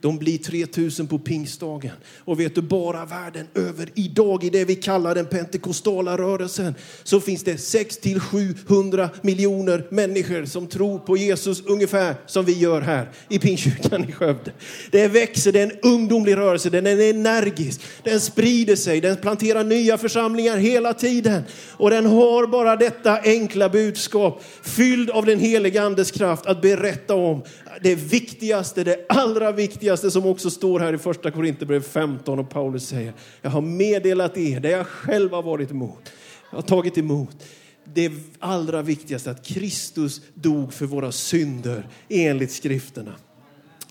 De 0.00 0.18
blir 0.18 0.38
3000 0.38 1.06
på 1.06 1.18
pingstdagen. 1.18 1.92
Och 2.18 2.40
vet 2.40 2.54
du, 2.54 2.62
bara 2.62 3.04
världen 3.04 3.46
över 3.54 3.88
idag 3.94 4.44
i 4.44 4.50
det 4.50 4.64
vi 4.64 4.74
kallar 4.74 5.14
den 5.14 5.26
pentekostala 5.26 6.18
rörelsen 6.18 6.74
så 7.02 7.20
finns 7.20 7.44
det 7.44 7.58
6 7.58 7.96
till 7.96 8.20
700 8.20 9.10
miljoner 9.22 9.86
människor 9.90 10.44
som 10.44 10.66
tror 10.66 10.98
på 10.98 11.16
Jesus 11.16 11.62
ungefär 11.66 12.14
som 12.26 12.44
vi 12.44 12.52
gör 12.52 12.80
här 12.80 13.10
i 13.28 13.38
Pingstkyrkan 13.38 14.08
i 14.08 14.12
Skövde. 14.12 14.52
Det 14.90 15.08
växer, 15.08 15.52
det 15.52 15.60
är 15.60 15.66
en 15.66 15.78
ungdomlig 15.82 16.36
rörelse, 16.36 16.70
den 16.70 16.86
är 16.86 17.10
energisk, 17.10 17.80
den 18.04 18.20
sprider 18.20 18.76
sig, 18.76 19.00
den 19.00 19.16
planterar 19.16 19.64
nya 19.64 19.98
församlingar 19.98 20.56
hela 20.56 20.94
tiden. 20.94 21.42
Och 21.72 21.90
den 21.90 22.06
har 22.06 22.46
bara 22.46 22.76
detta 22.76 23.20
enkla 23.24 23.68
budskap 23.68 24.42
fylld 24.62 25.10
av 25.10 25.26
den 25.26 25.40
helige 25.40 25.82
andes 25.82 26.10
kraft 26.10 26.46
att 26.46 26.62
berätta 26.62 27.14
om 27.14 27.42
det 27.82 27.94
viktigaste, 27.94 28.84
det 28.84 29.06
allra 29.08 29.52
viktigaste 29.52 30.10
som 30.10 30.26
också 30.26 30.50
står 30.50 30.80
här 30.80 30.92
i 30.92 30.98
första 30.98 31.30
Korinthierbrevet 31.30 31.86
15 31.86 32.38
och 32.38 32.50
Paulus 32.50 32.88
säger, 32.88 33.12
jag 33.42 33.50
har 33.50 33.60
meddelat 33.60 34.36
er 34.36 34.60
det 34.60 34.70
jag 34.70 34.86
själv 34.86 35.32
har 35.32 35.42
varit 35.42 35.70
emot. 35.70 36.12
Jag 36.50 36.58
har 36.58 36.62
tagit 36.62 36.98
emot 36.98 37.36
det 37.84 38.12
allra 38.38 38.82
viktigaste, 38.82 39.30
att 39.30 39.46
Kristus 39.46 40.20
dog 40.34 40.72
för 40.72 40.86
våra 40.86 41.12
synder 41.12 41.88
enligt 42.08 42.52
skrifterna. 42.52 43.14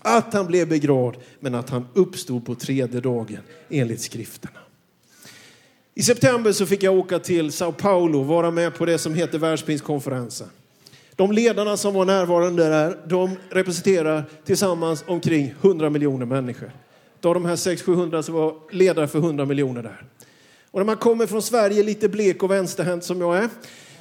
Att 0.02 0.34
han 0.34 0.46
blev 0.46 0.68
begravd, 0.68 1.16
men 1.40 1.54
att 1.54 1.70
han 1.70 1.86
uppstod 1.94 2.46
på 2.46 2.54
tredje 2.54 3.00
dagen 3.00 3.42
enligt 3.70 4.00
skrifterna. 4.00 4.58
I 5.94 6.02
september 6.02 6.52
så 6.52 6.66
fick 6.66 6.82
jag 6.82 6.98
åka 6.98 7.18
till 7.18 7.52
Sao 7.52 7.72
Paulo, 7.72 8.18
och 8.18 8.26
vara 8.26 8.50
med 8.50 8.74
på 8.74 8.86
det 8.86 8.98
som 8.98 9.14
heter 9.14 9.38
världspinstkonferensen. 9.38 10.48
De 11.20 11.32
ledarna 11.32 11.76
som 11.76 11.94
var 11.94 12.04
närvarande 12.04 12.68
där, 12.68 12.98
de 13.06 13.36
representerar 13.50 14.24
tillsammans 14.44 15.04
omkring 15.06 15.54
100 15.62 15.90
miljoner 15.90 16.26
människor. 16.26 16.70
Av 17.22 17.34
de 17.34 17.44
här 17.44 17.56
600-700 17.56 18.22
så 18.22 18.32
var 18.32 18.54
ledare 18.70 19.08
för 19.08 19.18
100 19.18 19.44
miljoner 19.44 19.82
där. 19.82 20.02
Och 20.70 20.80
när 20.80 20.84
man 20.84 20.96
kommer 20.96 21.26
från 21.26 21.42
Sverige 21.42 21.82
lite 21.82 22.08
blek 22.08 22.42
och 22.42 22.50
vänsterhänt 22.50 23.04
som 23.04 23.20
jag 23.20 23.36
är, 23.36 23.48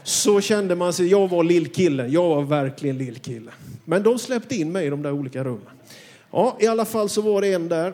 så 0.03 0.41
kände 0.41 0.75
man 0.75 0.93
sig, 0.93 1.07
jag 1.07 1.27
var 1.27 1.43
lillkillen, 1.43 2.11
jag 2.11 2.29
var 2.29 2.41
verkligen 2.41 2.97
lillkillen. 2.97 3.53
Men 3.85 4.03
de 4.03 4.19
släppte 4.19 4.55
in 4.55 4.71
mig 4.71 4.87
i 4.87 4.89
de 4.89 5.01
där 5.01 5.11
olika 5.11 5.43
rummen. 5.43 5.73
Ja, 6.31 6.57
i 6.59 6.67
alla 6.67 6.85
fall 6.85 7.09
så 7.09 7.21
var 7.21 7.41
det 7.41 7.53
en 7.53 7.67
där, 7.67 7.93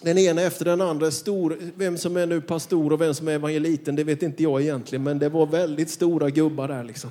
den 0.00 0.18
ena 0.18 0.42
efter 0.42 0.64
den 0.64 0.80
andra 0.80 1.10
stor. 1.10 1.56
Vem 1.74 1.98
som 1.98 2.16
är 2.16 2.26
nu 2.26 2.40
pastor 2.40 2.92
och 2.92 3.00
vem 3.00 3.14
som 3.14 3.28
är 3.28 3.32
evangeliten, 3.32 3.96
det 3.96 4.04
vet 4.04 4.22
inte 4.22 4.42
jag 4.42 4.62
egentligen, 4.62 5.02
men 5.02 5.18
det 5.18 5.28
var 5.28 5.46
väldigt 5.46 5.90
stora 5.90 6.30
gubbar 6.30 6.68
där 6.68 6.84
liksom. 6.84 7.10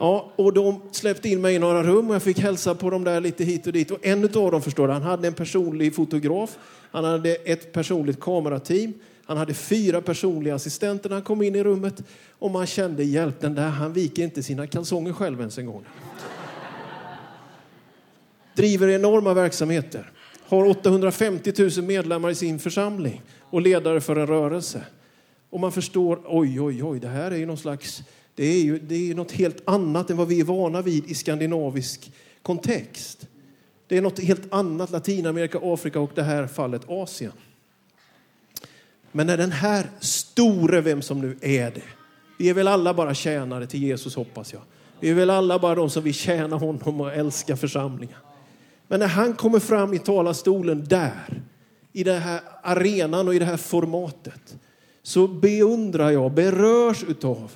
Ja, 0.00 0.32
och 0.36 0.52
de 0.52 0.80
släppte 0.90 1.28
in 1.28 1.40
mig 1.40 1.54
i 1.54 1.58
några 1.58 1.82
rum 1.82 2.08
och 2.08 2.14
jag 2.14 2.22
fick 2.22 2.38
hälsa 2.38 2.74
på 2.74 2.90
dem 2.90 3.04
där 3.04 3.20
lite 3.20 3.44
hit 3.44 3.66
och 3.66 3.72
dit. 3.72 3.90
Och 3.90 4.06
en 4.06 4.24
av 4.24 4.50
dem 4.50 4.62
förstår 4.62 4.86
du, 4.86 4.92
han 4.92 5.02
hade 5.02 5.28
en 5.28 5.34
personlig 5.34 5.94
fotograf, 5.94 6.58
han 6.90 7.04
hade 7.04 7.34
ett 7.34 7.72
personligt 7.72 8.20
kamerateam, 8.20 8.94
han 9.26 9.36
hade 9.36 9.54
fyra 9.54 10.00
personliga 10.00 10.54
assistenter 10.54 11.08
när 11.08 11.16
han 11.16 11.24
kom 11.24 11.42
in 11.42 11.54
i 11.54 11.62
rummet. 11.62 12.02
Och 12.38 12.50
man 12.50 12.66
kände, 12.66 13.04
hjälp 13.04 13.40
den 13.40 13.54
där, 13.54 13.68
han 13.68 13.92
viker 13.92 14.22
inte 14.22 14.42
sina 14.42 14.66
kalsonger 14.66 15.12
själv 15.12 15.40
ens 15.40 15.58
en 15.58 15.66
gång. 15.66 15.84
Driver 18.54 18.88
enorma 18.88 19.34
verksamheter, 19.34 20.10
har 20.48 20.64
850 20.64 21.52
000 21.58 21.84
medlemmar 21.84 22.30
i 22.30 22.34
sin 22.34 22.58
församling 22.58 23.22
och 23.50 23.62
ledare 23.62 24.00
för 24.00 24.16
en 24.16 24.26
rörelse. 24.26 24.82
Och 25.50 25.60
man 25.60 25.72
förstår, 25.72 26.20
oj, 26.26 26.60
oj, 26.60 26.84
oj, 26.84 27.00
det 27.00 27.08
här 27.08 27.30
är 27.30 27.36
ju 27.36 27.46
någon 27.46 27.58
slags 27.58 28.02
det 28.38 28.46
är 28.46 28.62
ju 28.62 28.78
det 28.78 29.10
är 29.10 29.14
något 29.14 29.32
helt 29.32 29.62
annat 29.64 30.10
än 30.10 30.16
vad 30.16 30.28
vi 30.28 30.40
är 30.40 30.44
vana 30.44 30.82
vid 30.82 31.06
i 31.06 31.14
skandinavisk 31.14 32.12
kontext. 32.42 33.26
Det 33.86 33.96
är 33.96 34.02
något 34.02 34.18
helt 34.18 34.52
annat, 34.52 34.90
Latinamerika, 34.90 35.58
Afrika 35.62 36.00
och 36.00 36.10
det 36.14 36.22
här 36.22 36.46
fallet 36.46 36.82
Asien. 36.88 37.32
Men 39.12 39.26
när 39.26 39.36
den 39.36 39.52
här 39.52 39.90
store, 40.00 40.80
vem 40.80 41.02
som 41.02 41.20
nu 41.20 41.36
är 41.40 41.70
det, 41.70 41.82
vi 42.38 42.48
är 42.48 42.54
väl 42.54 42.68
alla 42.68 42.94
bara 42.94 43.14
tjänare 43.14 43.66
till 43.66 43.82
Jesus 43.82 44.16
hoppas 44.16 44.52
jag. 44.52 44.62
Vi 45.00 45.10
är 45.10 45.14
väl 45.14 45.30
alla 45.30 45.58
bara 45.58 45.74
de 45.74 45.90
som 45.90 46.02
vill 46.02 46.14
tjäna 46.14 46.56
honom 46.56 47.00
och 47.00 47.12
älska 47.12 47.56
församlingen. 47.56 48.18
Men 48.88 49.00
när 49.00 49.08
han 49.08 49.34
kommer 49.34 49.58
fram 49.58 49.94
i 49.94 49.98
talarstolen 49.98 50.84
där, 50.84 51.42
i 51.92 52.04
den 52.04 52.22
här 52.22 52.40
arenan 52.62 53.28
och 53.28 53.34
i 53.34 53.38
det 53.38 53.44
här 53.44 53.56
formatet, 53.56 54.56
så 55.02 55.26
beundrar 55.28 56.10
jag, 56.10 56.32
berörs 56.32 57.04
utav 57.04 57.52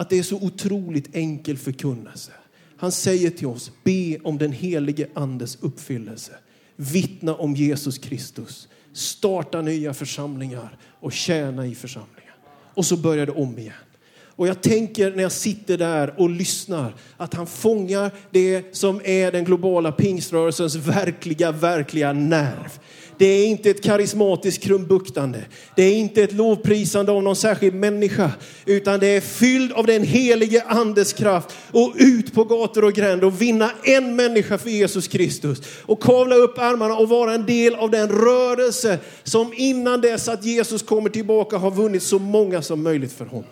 att 0.00 0.10
det 0.10 0.18
är 0.18 0.22
så 0.22 0.36
otroligt 0.36 1.16
enkel 1.16 1.58
förkunnelse. 1.58 2.32
Han 2.76 2.92
säger 2.92 3.30
till 3.30 3.46
oss, 3.46 3.70
be 3.84 4.18
om 4.18 4.38
den 4.38 4.52
helige 4.52 5.08
andes 5.14 5.58
uppfyllelse. 5.60 6.32
Vittna 6.76 7.34
om 7.34 7.54
Jesus 7.54 7.98
Kristus. 7.98 8.68
Starta 8.92 9.62
nya 9.62 9.94
församlingar 9.94 10.78
och 11.00 11.12
tjäna 11.12 11.66
i 11.66 11.74
församlingen. 11.74 12.34
Och 12.74 12.86
så 12.86 12.96
börjar 12.96 13.26
det 13.26 13.32
om 13.32 13.58
igen. 13.58 13.74
Och 14.22 14.48
jag 14.48 14.62
tänker 14.62 15.10
när 15.10 15.22
jag 15.22 15.32
sitter 15.32 15.78
där 15.78 16.20
och 16.20 16.30
lyssnar 16.30 16.94
att 17.16 17.34
han 17.34 17.46
fångar 17.46 18.10
det 18.30 18.76
som 18.76 19.00
är 19.04 19.32
den 19.32 19.44
globala 19.44 19.92
pingströrelsens 19.92 20.74
verkliga, 20.74 21.52
verkliga 21.52 22.12
nerv. 22.12 22.80
Det 23.20 23.26
är 23.26 23.46
inte 23.46 23.70
ett 23.70 23.82
karismatiskt 23.82 24.62
krumbuktande. 24.62 25.44
Det 25.76 25.82
är 25.82 25.94
inte 25.94 26.22
ett 26.22 26.32
lovprisande 26.32 27.12
av 27.12 27.22
någon 27.22 27.36
särskild 27.36 27.74
människa. 27.74 28.30
Utan 28.66 29.00
det 29.00 29.06
är 29.06 29.20
fylld 29.20 29.72
av 29.72 29.86
den 29.86 30.04
helige 30.04 30.62
andes 30.62 31.12
kraft. 31.12 31.56
Och 31.72 31.94
ut 31.96 32.34
på 32.34 32.44
gator 32.44 32.84
och 32.84 32.92
gränder 32.92 33.26
och 33.26 33.42
vinna 33.42 33.70
en 33.84 34.16
människa 34.16 34.58
för 34.58 34.70
Jesus 34.70 35.08
Kristus. 35.08 35.62
Och 35.82 36.02
kavla 36.02 36.34
upp 36.34 36.58
armarna 36.58 36.96
och 36.96 37.08
vara 37.08 37.34
en 37.34 37.46
del 37.46 37.74
av 37.74 37.90
den 37.90 38.08
rörelse 38.08 38.98
som 39.22 39.52
innan 39.56 40.00
dess 40.00 40.28
att 40.28 40.44
Jesus 40.44 40.82
kommer 40.82 41.10
tillbaka 41.10 41.56
har 41.58 41.70
vunnit 41.70 42.02
så 42.02 42.18
många 42.18 42.62
som 42.62 42.82
möjligt 42.82 43.12
för 43.12 43.26
honom. 43.26 43.50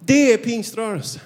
Det 0.00 0.32
är 0.32 0.36
pingströrelsen. 0.36 1.22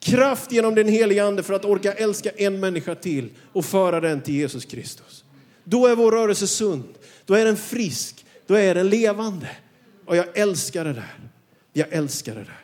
Kraft 0.00 0.52
genom 0.52 0.74
den 0.74 0.88
heliga 0.88 1.24
ande 1.24 1.42
för 1.42 1.54
att 1.54 1.64
orka 1.64 1.92
älska 1.92 2.30
en 2.36 2.60
människa 2.60 2.94
till 2.94 3.28
och 3.52 3.64
föra 3.64 4.00
den 4.00 4.20
till 4.20 4.34
Jesus 4.34 4.64
Kristus. 4.64 5.25
Då 5.68 5.86
är 5.86 5.96
vår 5.96 6.12
rörelse 6.12 6.46
sund. 6.46 6.94
Då 7.24 7.34
är 7.34 7.44
den 7.44 7.56
frisk. 7.56 8.24
Då 8.46 8.54
är 8.54 8.74
den 8.74 8.88
levande. 8.88 9.48
Och 10.06 10.16
jag 10.16 10.38
älskar 10.38 10.84
det 10.84 10.92
där. 10.92 11.14
Jag 11.72 11.92
älskar 11.92 12.34
det 12.34 12.40
där. 12.40 12.60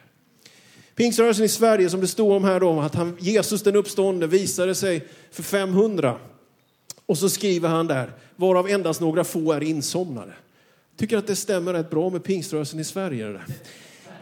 Pingströrelsen 0.94 1.44
i 1.44 1.49
Sverige 1.49 1.90
som 1.90 2.00
det 2.00 2.06
står 2.06 2.37
om 2.37 2.44
här 2.44 2.61
då, 2.61 2.80
att 2.80 2.94
han, 2.94 3.16
Jesus 3.21 3.62
den 3.62 3.76
uppstående 3.76 4.26
visade 4.26 4.75
sig 4.75 5.09
för 5.30 5.42
500. 5.42 6.18
Och 7.06 7.18
så 7.18 7.28
skriver 7.28 7.68
han 7.68 7.87
där, 7.87 8.12
varav 8.37 8.68
endast 8.68 9.00
några 9.00 9.25
få 9.25 9.52
är 9.52 9.62
insomnade. 9.62 10.32
Tycker 10.97 11.16
att 11.16 11.26
det 11.26 11.37
stämmer 11.37 11.73
rätt 11.73 11.90
bra 11.90 12.11
med 12.11 12.25
pingströrelsen 12.25 12.80
i 12.80 12.85
Sverige. 12.85 13.26
Det 13.26 13.32
där. 13.32 13.44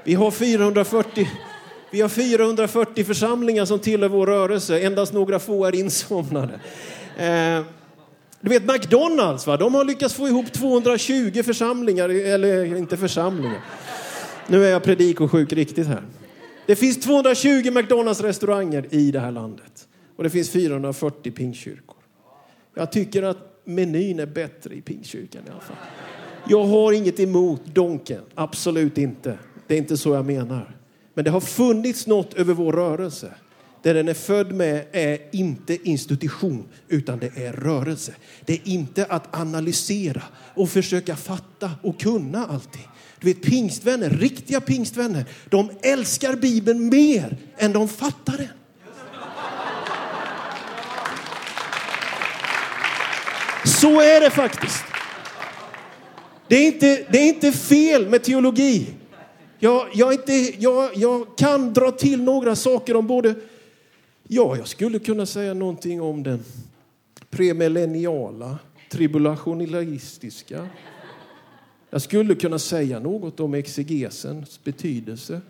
Vi 0.05 0.15
har 0.15 0.31
440, 0.31 1.29
vi 1.93 2.01
har 2.01 2.09
440 2.09 3.05
församlingar 3.05 3.65
som 3.65 3.79
tillhör 3.79 4.09
vår 4.09 4.27
rörelse, 4.27 4.81
endast 4.81 5.13
några 5.13 5.39
få 5.39 5.65
är 5.65 5.75
insomnade. 5.75 6.61
Eh, 7.19 7.63
du 8.41 8.51
vet 8.51 8.63
McDonalds, 8.63 9.47
va? 9.47 9.57
de 9.57 9.75
har 9.75 9.85
lyckats 9.85 10.15
få 10.15 10.29
ihop 10.29 10.53
220 10.53 11.43
församlingar, 11.43 12.09
eller 12.09 12.77
inte 12.77 12.97
församlingar. 12.97 13.61
Nu 14.47 14.65
är 14.65 14.71
jag 14.71 14.83
predikosjuk 14.83 15.53
riktigt 15.53 15.87
här. 15.87 16.03
Det 16.67 16.77
finns 16.77 17.01
220 17.01 17.71
McDonalds-restauranger 17.71 18.87
i 18.91 19.11
det 19.11 19.21
här 19.21 19.31
landet. 19.31 19.89
Och 20.17 20.25
det 20.25 20.31
finns 20.31 20.51
440 20.51 21.33
pingkyrkor. 21.33 21.97
Jag 22.75 22.93
tycker 22.93 23.23
att 23.23 23.61
menyn 23.65 24.21
är 24.21 24.27
bättre 24.27 24.75
i 24.75 24.81
pingkyrkan 24.81 25.43
i 25.47 25.51
alla 25.51 25.61
fall. 25.61 25.77
Jag 26.49 26.65
har 26.65 26.93
inget 26.93 27.21
emot 27.21 27.65
Donken, 27.65 28.23
absolut 28.35 28.99
inte. 28.99 29.39
Det 29.67 29.75
är 29.75 29.79
inte 29.79 29.97
så 29.97 30.15
jag 30.15 30.25
menar. 30.25 30.77
Men 31.15 31.25
det 31.25 31.31
har 31.31 31.41
funnits 31.41 32.07
något 32.07 32.35
över 32.35 32.55
vår 32.55 32.73
rörelse 32.73 33.35
det 33.83 33.93
den 33.93 34.09
är 34.09 34.15
född 34.15 34.53
med 34.53 34.87
är 34.93 35.19
inte 35.33 35.89
institution, 35.89 36.69
utan 36.89 37.19
det 37.19 37.37
är 37.37 37.53
rörelse. 37.53 38.13
Det 38.45 38.53
är 38.53 38.69
inte 38.69 39.05
att 39.05 39.37
analysera 39.37 40.23
och 40.55 40.71
försöka 40.71 41.17
fatta 41.17 41.71
och 41.83 42.01
kunna 42.01 42.47
allting. 42.47 42.89
Du 43.21 43.27
vet 43.27 43.43
pingstvänner, 43.43 44.11
riktiga 44.11 44.61
pingstvänner, 44.61 45.25
de 45.49 45.71
älskar 45.83 46.37
Bibeln 46.37 46.89
mer 46.89 47.37
än 47.59 47.73
de 47.73 47.89
fattar 47.89 48.37
den. 48.37 48.49
Så 53.65 54.01
är 54.01 54.21
det 54.21 54.31
faktiskt. 54.31 54.85
Det 56.49 56.57
är 56.57 56.67
inte, 56.67 57.05
det 57.11 57.19
är 57.19 57.29
inte 57.29 57.53
fel 57.53 58.09
med 58.09 58.23
teologi. 58.23 58.87
Jag, 59.59 59.89
jag, 59.95 60.13
inte, 60.13 60.33
jag, 60.59 60.91
jag 60.95 61.39
kan 61.39 61.73
dra 61.73 61.91
till 61.91 62.23
några 62.23 62.57
saker 62.57 62.97
om 62.97 63.07
både 63.07 63.35
Ja, 64.33 64.57
jag 64.57 64.69
skulle 64.69 64.99
kunna 64.99 65.27
säga 65.27 65.55
någonting 65.55 66.01
om 66.01 66.23
den 66.23 66.45
premillenniala, 67.31 68.59
tribulationalistiska. 68.91 70.69
Jag 71.91 72.03
skulle 72.03 72.35
kunna 72.35 72.59
säga 72.59 72.99
något 72.99 73.41
om 73.41 73.55
exegesens 73.55 74.65
betydelse 74.65 75.41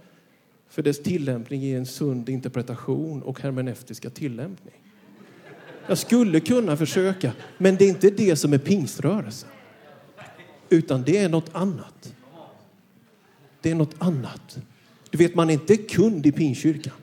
för 0.69 0.83
dess 0.83 1.03
tillämpning 1.03 1.63
i 1.63 1.75
en 1.75 1.87
sund 1.87 2.29
interpretation 2.29 3.23
och 3.23 3.41
hermeneutiska 3.41 4.11
tillämpning. 4.11 4.75
Jag 5.87 5.99
skulle 5.99 6.41
kunna 6.41 6.77
försöka, 6.77 7.33
men 7.59 7.77
det 7.77 7.85
är 7.85 7.89
inte 7.89 8.11
det 8.11 8.37
som 8.37 8.53
är 8.53 8.59
pingströrelsen. 8.59 9.49
Utan 10.69 11.03
det 11.03 11.17
är 11.17 11.29
något 11.29 11.51
annat. 11.53 12.15
Det 13.61 13.71
är 13.71 13.75
något 13.75 13.95
annat. 13.99 14.59
Du 15.11 15.19
vet, 15.19 15.35
man 15.35 15.51
är 15.51 15.55
inte 15.55 15.77
kund 15.77 16.27
i 16.27 16.33
pingstkyrkan. 16.33 16.95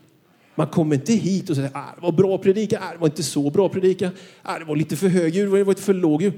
Man 0.58 0.68
kommer 0.68 0.96
inte 0.96 1.14
hit 1.14 1.50
och 1.50 1.56
säger 1.56 1.72
ah, 1.74 1.96
det 1.96 2.02
var 2.02 2.12
bra 2.12 2.38
predika, 2.38 2.80
ah, 2.80 2.92
det 2.94 2.98
var 2.98 3.08
inte 3.08 3.24
så 3.24 3.50
bra 3.50 3.70
predika, 3.70 4.12
ah, 4.44 4.60
det 4.60 4.66
var 4.66 4.76
lite 4.76 4.96
för 4.96 5.08
hög 5.08 5.36
ljud, 5.36 5.54
det 5.54 5.64
var 5.64 5.72
lite 5.72 5.82
för 5.82 5.94
låg 5.94 6.22
ljud. 6.22 6.34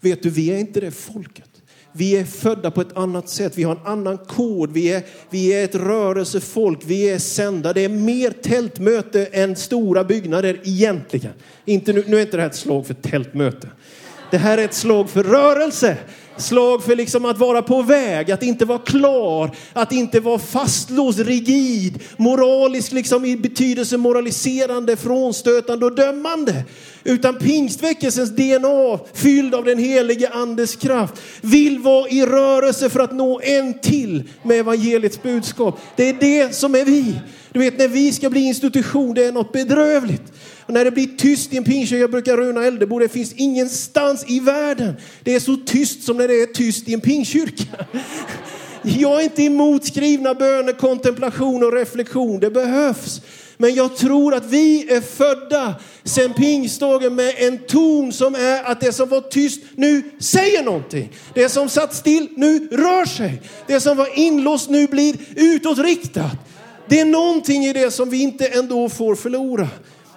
Vet 0.00 0.22
du, 0.22 0.30
vi 0.30 0.50
är 0.50 0.58
inte 0.58 0.80
det 0.80 0.90
folket. 0.90 1.50
Vi 1.92 2.16
är 2.16 2.24
födda 2.24 2.70
på 2.70 2.80
ett 2.80 2.96
annat 2.96 3.28
sätt, 3.28 3.58
vi 3.58 3.62
har 3.62 3.76
en 3.76 3.86
annan 3.86 4.18
kod, 4.18 4.72
vi 4.72 4.92
är, 4.92 5.02
vi 5.30 5.52
är 5.52 5.64
ett 5.64 5.74
rörelsefolk, 5.74 6.80
vi 6.84 7.10
är 7.10 7.18
sända. 7.18 7.72
Det 7.72 7.84
är 7.84 7.88
mer 7.88 8.30
tältmöte 8.30 9.26
än 9.26 9.56
stora 9.56 10.04
byggnader 10.04 10.60
egentligen. 10.64 11.32
Inte, 11.64 11.92
nu, 11.92 12.04
nu 12.06 12.16
är 12.16 12.20
inte 12.20 12.36
det 12.36 12.42
här 12.42 12.50
ett 12.50 12.56
slag 12.56 12.86
för 12.86 12.94
tältmöte. 12.94 13.68
Det 14.30 14.38
här 14.38 14.58
är 14.58 14.64
ett 14.64 14.74
slag 14.74 15.10
för 15.10 15.22
rörelse. 15.22 15.96
Slag 16.36 16.84
för 16.84 16.96
liksom 16.96 17.24
att 17.24 17.38
vara 17.38 17.62
på 17.62 17.82
väg, 17.82 18.30
att 18.30 18.42
inte 18.42 18.64
vara 18.64 18.78
klar, 18.78 19.56
att 19.72 19.92
inte 19.92 20.20
vara 20.20 20.38
fastlåst, 20.38 21.18
rigid, 21.18 22.02
moralisk 22.16 22.92
liksom 22.92 23.24
i 23.24 23.36
betydelse 23.36 23.96
moraliserande, 23.96 24.96
frånstötande 24.96 25.86
och 25.86 25.94
dömande. 25.94 26.64
Utan 27.04 27.38
pingstväckelsens 27.38 28.30
DNA, 28.30 28.98
fylld 29.14 29.54
av 29.54 29.64
den 29.64 29.78
helige 29.78 30.28
andes 30.28 30.76
kraft, 30.76 31.14
vill 31.40 31.78
vara 31.78 32.08
i 32.08 32.26
rörelse 32.26 32.90
för 32.90 33.00
att 33.00 33.12
nå 33.12 33.40
en 33.40 33.78
till 33.78 34.22
med 34.42 34.60
evangeliets 34.60 35.22
budskap. 35.22 35.80
Det 35.96 36.08
är 36.08 36.12
det 36.12 36.54
som 36.54 36.74
är 36.74 36.84
vi. 36.84 37.20
Du 37.52 37.60
vet 37.60 37.78
när 37.78 37.88
vi 37.88 38.12
ska 38.12 38.30
bli 38.30 38.40
institution, 38.40 39.14
det 39.14 39.24
är 39.24 39.32
något 39.32 39.52
bedrövligt. 39.52 40.32
Och 40.66 40.74
när 40.74 40.84
det 40.84 40.90
blir 40.90 41.06
tyst 41.06 41.52
i 41.52 41.56
en 41.56 41.64
pingstkyrka, 41.64 42.00
jag 42.00 42.10
brukar 42.10 42.36
runa 42.36 42.64
äldrebo, 42.64 42.98
det 42.98 43.08
finns 43.08 43.32
ingenstans 43.32 44.24
i 44.28 44.40
världen 44.40 44.94
det 45.24 45.34
är 45.34 45.40
så 45.40 45.56
tyst 45.56 46.02
som 46.02 46.16
när 46.16 46.28
det 46.28 46.42
är 46.42 46.46
tyst 46.46 46.88
i 46.88 46.94
en 46.94 47.00
pingstkyrka. 47.00 47.64
Jag 48.82 49.20
är 49.20 49.24
inte 49.24 49.42
emot 49.42 49.84
skrivna 49.84 50.34
böner, 50.34 50.72
kontemplation 50.72 51.64
och 51.64 51.72
reflektion. 51.72 52.40
Det 52.40 52.50
behövs. 52.50 53.20
Men 53.56 53.74
jag 53.74 53.96
tror 53.96 54.34
att 54.34 54.46
vi 54.46 54.92
är 54.92 55.00
födda 55.00 55.74
sen 56.04 56.32
pingstdagen 56.32 57.14
med 57.14 57.34
en 57.38 57.58
ton 57.58 58.12
som 58.12 58.34
är 58.34 58.64
att 58.64 58.80
det 58.80 58.92
som 58.92 59.08
var 59.08 59.20
tyst 59.20 59.60
nu 59.76 60.02
säger 60.18 60.62
någonting. 60.62 61.12
Det 61.34 61.48
som 61.48 61.68
satt 61.68 61.94
still 61.94 62.28
nu 62.36 62.68
rör 62.72 63.04
sig. 63.04 63.42
Det 63.66 63.80
som 63.80 63.96
var 63.96 64.18
inlåst 64.18 64.70
nu 64.70 64.86
blir 64.86 65.16
utåtriktat. 65.36 66.32
Det 66.88 67.00
är 67.00 67.04
någonting 67.04 67.64
i 67.64 67.72
det 67.72 67.90
som 67.90 68.10
vi 68.10 68.22
inte 68.22 68.46
ändå 68.46 68.88
får 68.88 69.14
förlora. 69.14 69.68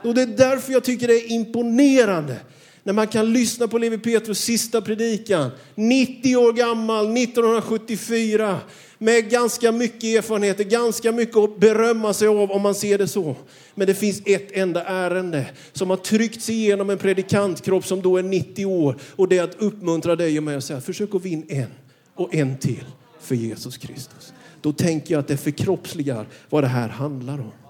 Och 0.08 0.14
det 0.14 0.22
är 0.22 0.26
därför 0.26 0.74
jag 0.74 0.84
tycker 0.84 1.08
det 1.08 1.14
är 1.14 1.32
imponerande 1.32 2.36
när 2.84 2.94
man 2.94 3.08
kan 3.08 3.34
lyssna 3.34 3.68
på 3.68 3.78
Levi 3.78 3.98
Petrus 3.98 4.40
sista 4.40 4.82
predikan, 4.82 5.50
90 5.76 6.36
år 6.38 6.54
gammal, 6.54 7.18
1974, 7.18 8.60
med 8.98 9.30
ganska 9.30 9.72
mycket 9.72 10.04
erfarenheter, 10.04 10.64
ganska 10.64 11.12
mycket 11.12 11.38
att 11.38 11.60
berömma 11.60 12.14
sig 12.14 12.28
av 12.28 12.52
om 12.52 12.62
man 12.62 12.76
ser 12.76 12.98
det 12.98 13.08
så. 13.08 13.36
Men 13.76 13.88
det 13.88 13.96
finns 13.96 14.22
ett 14.26 14.52
enda 14.52 14.84
ärende 14.84 15.46
som 15.74 15.90
har 15.90 15.98
tryckt 15.98 16.42
sig 16.42 16.56
igenom 16.56 16.90
en 16.90 16.98
predikantkropp 16.98 17.86
som 17.86 18.02
då 18.02 18.18
är 18.18 18.24
90 18.24 18.66
år 18.66 18.98
och 19.16 19.28
det 19.28 19.38
är 19.38 19.44
att 19.44 19.62
uppmuntra 19.62 20.16
dig 20.16 20.38
och 20.38 20.44
mig 20.44 20.56
och 20.56 20.64
säga, 20.64 20.82
försök 20.82 21.16
att 21.16 21.26
vinna 21.26 21.46
en 21.48 21.72
och 22.16 22.36
en 22.36 22.58
till 22.58 22.86
för 23.22 23.36
Jesus 23.36 23.78
Kristus. 23.78 24.34
Då 24.62 24.74
tänker 24.74 25.14
jag 25.14 25.20
att 25.20 25.28
det 25.28 25.38
förkroppsligar 25.38 26.26
vad 26.50 26.64
det 26.64 26.68
här 26.68 26.90
handlar 26.90 27.40
om 27.40 27.67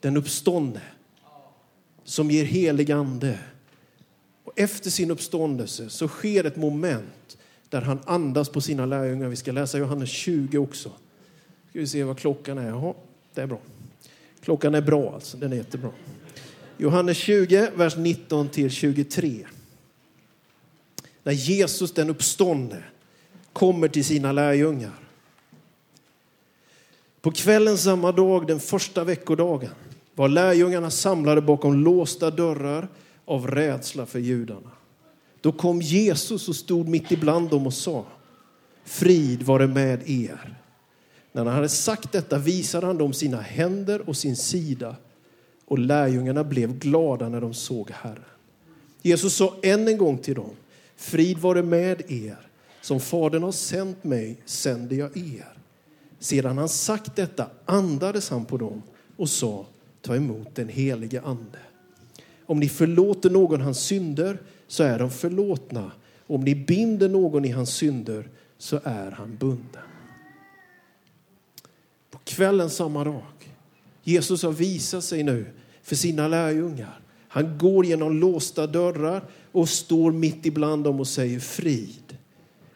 den 0.00 0.16
uppståndne 0.16 0.82
som 2.04 2.30
ger 2.30 2.44
helig 2.44 2.92
ande. 2.92 3.38
Och 4.44 4.52
efter 4.56 4.90
sin 4.90 5.10
uppståndelse 5.10 5.90
så 5.90 6.08
sker 6.08 6.44
ett 6.44 6.56
moment 6.56 7.38
där 7.68 7.80
han 7.80 8.00
andas 8.04 8.48
på 8.48 8.60
sina 8.60 8.86
lärjungar. 8.86 9.28
Vi 9.28 9.36
ska 9.36 9.52
läsa 9.52 9.78
Johannes 9.78 10.10
20 10.10 10.58
också. 10.58 10.92
Ska 11.70 11.78
vi 11.78 11.86
se 11.86 12.04
vad 12.04 12.18
klockan 12.18 12.58
är. 12.58 12.68
Jaha, 12.68 12.94
det 13.34 13.42
är 13.42 13.46
bra. 13.46 13.60
Klockan 14.40 14.74
är 14.74 14.80
bra 14.80 15.14
alltså, 15.14 15.36
den 15.36 15.52
är 15.52 15.56
jättebra. 15.56 15.90
Johannes 16.76 17.16
20, 17.16 17.70
vers 17.76 17.96
19 17.96 18.48
till 18.48 18.70
23. 18.70 19.46
När 21.22 21.32
Jesus 21.32 21.92
den 21.92 22.10
uppståndne 22.10 22.82
kommer 23.52 23.88
till 23.88 24.04
sina 24.04 24.32
lärjungar 24.32 24.92
På 27.20 27.30
kvällen 27.32 27.78
samma 27.78 28.12
dag, 28.12 28.46
den 28.46 28.60
första 28.60 29.04
veckodagen, 29.04 29.70
var 30.18 30.28
lärjungarna 30.28 30.90
samlade 30.90 31.40
bakom 31.40 31.84
låsta 31.84 32.30
dörrar 32.30 32.88
av 33.24 33.46
rädsla 33.46 34.06
för 34.06 34.18
judarna. 34.18 34.70
Då 35.40 35.52
kom 35.52 35.82
Jesus 35.82 36.48
och 36.48 36.56
stod 36.56 36.88
mitt 36.88 37.12
ibland 37.12 37.50
dem 37.50 37.66
och 37.66 37.74
sa, 37.74 38.04
frid 38.84 39.42
vare 39.42 39.66
med 39.66 40.10
er. 40.10 40.54
När 41.32 41.44
han 41.44 41.54
hade 41.54 41.68
sagt 41.68 42.12
detta 42.12 42.38
visade 42.38 42.86
han 42.86 42.98
dem 42.98 43.12
sina 43.12 43.40
händer 43.40 44.08
och 44.08 44.16
sin 44.16 44.36
sida 44.36 44.96
och 45.64 45.78
lärjungarna 45.78 46.44
blev 46.44 46.78
glada 46.78 47.28
när 47.28 47.40
de 47.40 47.54
såg 47.54 47.90
Herren. 47.90 48.24
Jesus 49.02 49.34
sa 49.34 49.56
än 49.62 49.88
en 49.88 49.98
gång 49.98 50.18
till 50.18 50.34
dem, 50.34 50.50
frid 50.96 51.38
vare 51.38 51.62
med 51.62 52.10
er. 52.10 52.38
Som 52.80 53.00
Fadern 53.00 53.42
har 53.42 53.52
sänt 53.52 54.04
mig 54.04 54.36
sänder 54.44 54.96
jag 54.96 55.16
er. 55.16 55.52
Sedan 56.18 56.58
han 56.58 56.68
sagt 56.68 57.16
detta 57.16 57.46
andades 57.64 58.30
han 58.30 58.44
på 58.44 58.56
dem 58.56 58.82
och 59.16 59.28
sa, 59.28 59.66
ta 60.02 60.16
emot 60.16 60.54
den 60.54 60.68
helige 60.68 61.20
ande. 61.20 61.58
Om 62.46 62.60
ni 62.60 62.68
förlåter 62.68 63.30
någon 63.30 63.60
hans 63.60 63.80
synder 63.80 64.38
så 64.66 64.82
är 64.82 64.98
de 64.98 65.10
förlåtna. 65.10 65.92
Om 66.26 66.40
ni 66.40 66.54
binder 66.54 67.08
någon 67.08 67.44
i 67.44 67.50
hans 67.50 67.74
synder 67.74 68.28
så 68.58 68.80
är 68.84 69.10
han 69.10 69.36
bunden. 69.36 69.82
På 72.10 72.18
kvällen 72.24 72.70
samma 72.70 73.04
dag, 73.04 73.54
Jesus 74.02 74.42
har 74.42 74.52
visat 74.52 75.04
sig 75.04 75.22
nu 75.22 75.46
för 75.82 75.96
sina 75.96 76.28
lärjungar. 76.28 77.00
Han 77.28 77.58
går 77.58 77.86
genom 77.86 78.20
låsta 78.20 78.66
dörrar 78.66 79.24
och 79.52 79.68
står 79.68 80.12
mitt 80.12 80.46
ibland 80.46 80.84
dem 80.84 81.00
och 81.00 81.08
säger 81.08 81.40
frid. 81.40 82.16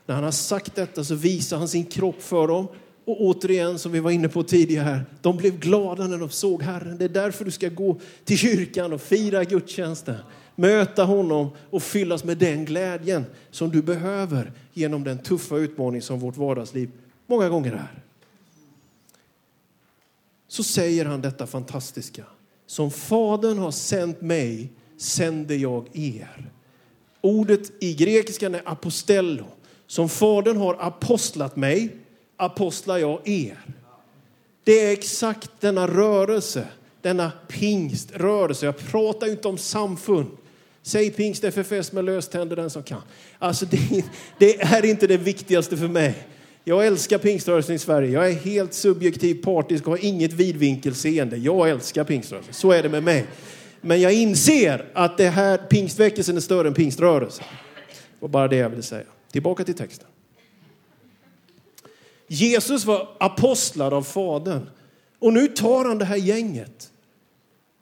När 0.07 0.15
han 0.15 0.25
har 0.25 0.31
sagt 0.31 0.75
detta 0.75 1.05
så 1.05 1.15
visar 1.15 1.59
han 1.59 1.69
sin 1.69 1.85
kropp 1.85 2.23
för 2.23 2.49
dem 2.49 2.67
och 3.05 3.21
återigen, 3.21 3.79
som 3.79 3.93
vi 3.93 4.01
var 4.01 4.11
inne 4.11 4.29
på 4.29 4.43
tidigare, 4.43 5.01
de 5.21 5.37
blev 5.37 5.59
glada 5.59 6.07
när 6.07 6.19
de 6.19 6.31
såg 6.31 6.63
Herren. 6.63 6.99
Det 6.99 7.05
är 7.05 7.09
därför 7.09 7.45
du 7.45 7.51
ska 7.51 7.69
gå 7.69 8.01
till 8.25 8.39
kyrkan 8.39 8.93
och 8.93 9.01
fira 9.01 9.45
gudstjänsten. 9.45 10.17
Möta 10.57 11.05
honom 11.05 11.51
och 11.71 11.83
fyllas 11.83 12.25
med 12.25 12.39
den 12.39 12.65
glädjen 12.65 13.25
som 13.51 13.71
du 13.71 13.83
behöver 13.83 14.53
genom 14.73 15.05
den 15.05 15.19
tuffa 15.19 15.57
utmaning 15.57 16.03
som 16.03 16.21
vårt 16.21 16.37
vardagsliv 16.37 16.91
många 17.27 17.49
gånger 17.49 17.73
är. 17.73 18.03
Så 20.49 20.63
säger 20.63 21.05
han 21.05 21.21
detta 21.21 21.47
fantastiska. 21.47 22.25
Som 22.67 22.91
Fadern 22.91 23.59
har 23.59 23.71
sänt 23.71 24.21
mig 24.21 24.73
sänder 24.97 25.55
jag 25.55 25.87
er. 25.93 26.51
Ordet 27.21 27.73
i 27.83 27.95
grekiskan 27.95 28.55
är 28.55 28.63
apostello. 28.65 29.45
Som 29.87 30.09
Fadern 30.09 30.57
har 30.57 30.77
apostlat 30.81 31.57
mig 31.57 31.97
apostlar 32.45 32.99
jag 32.99 33.29
er. 33.29 33.59
Det 34.65 34.87
är 34.87 34.93
exakt 34.93 35.51
denna 35.61 35.87
rörelse, 35.87 36.67
denna 37.01 37.33
pingströrelse. 37.49 38.67
Jag 38.67 38.79
pratar 38.79 39.27
inte 39.27 39.49
om 39.49 39.59
samfund. 39.59 40.27
Säg 40.83 41.11
pingst 41.11 41.45
FFS 41.45 41.93
med 41.93 42.05
löständer 42.05 42.57
den 42.57 42.71
som 42.71 42.83
kan. 42.83 43.03
Alltså 43.39 43.67
det, 43.67 44.05
det, 44.39 44.61
är 44.61 44.85
inte 44.85 45.07
det 45.07 45.17
viktigaste 45.17 45.77
för 45.77 45.89
mig. 45.89 46.15
Jag 46.65 46.87
älskar 46.87 47.19
pingströrelsen 47.19 47.75
i 47.75 47.79
Sverige. 47.79 48.11
Jag 48.11 48.31
är 48.31 48.35
helt 48.35 48.75
subjektiv, 48.75 49.43
partisk 49.45 49.87
och 49.87 49.93
har 49.93 50.05
inget 50.05 50.33
vidvinkelseende. 50.33 51.37
Jag 51.37 51.71
älskar 51.71 52.05
pingströrelsen. 52.05 52.55
Så 52.55 52.73
är 52.73 52.83
det 52.83 52.89
med 52.89 53.03
mig. 53.03 53.27
Men 53.81 54.01
jag 54.01 54.13
inser 54.13 54.91
att 54.93 55.19
det 55.19 55.29
här 55.29 55.59
pingstväckelsen 55.59 56.37
är 56.37 56.41
större 56.41 56.69
än 56.69 56.75
pingströrelsen. 56.75 57.45
Det 57.91 58.19
var 58.19 58.29
bara 58.29 58.49
det 58.49 58.57
jag 58.57 58.71
ville 58.71 58.83
säga. 58.83 59.05
Tillbaka 59.33 59.65
till 59.65 59.75
texten. 59.75 60.09
Jesus 62.33 62.85
var 62.85 63.09
apostlar 63.21 63.93
av 63.93 64.03
Fadern. 64.03 64.71
Och 65.19 65.33
nu 65.33 65.49
tar 65.49 65.85
han 65.85 65.99
det 65.99 66.05
här 66.05 66.17
gänget. 66.17 66.91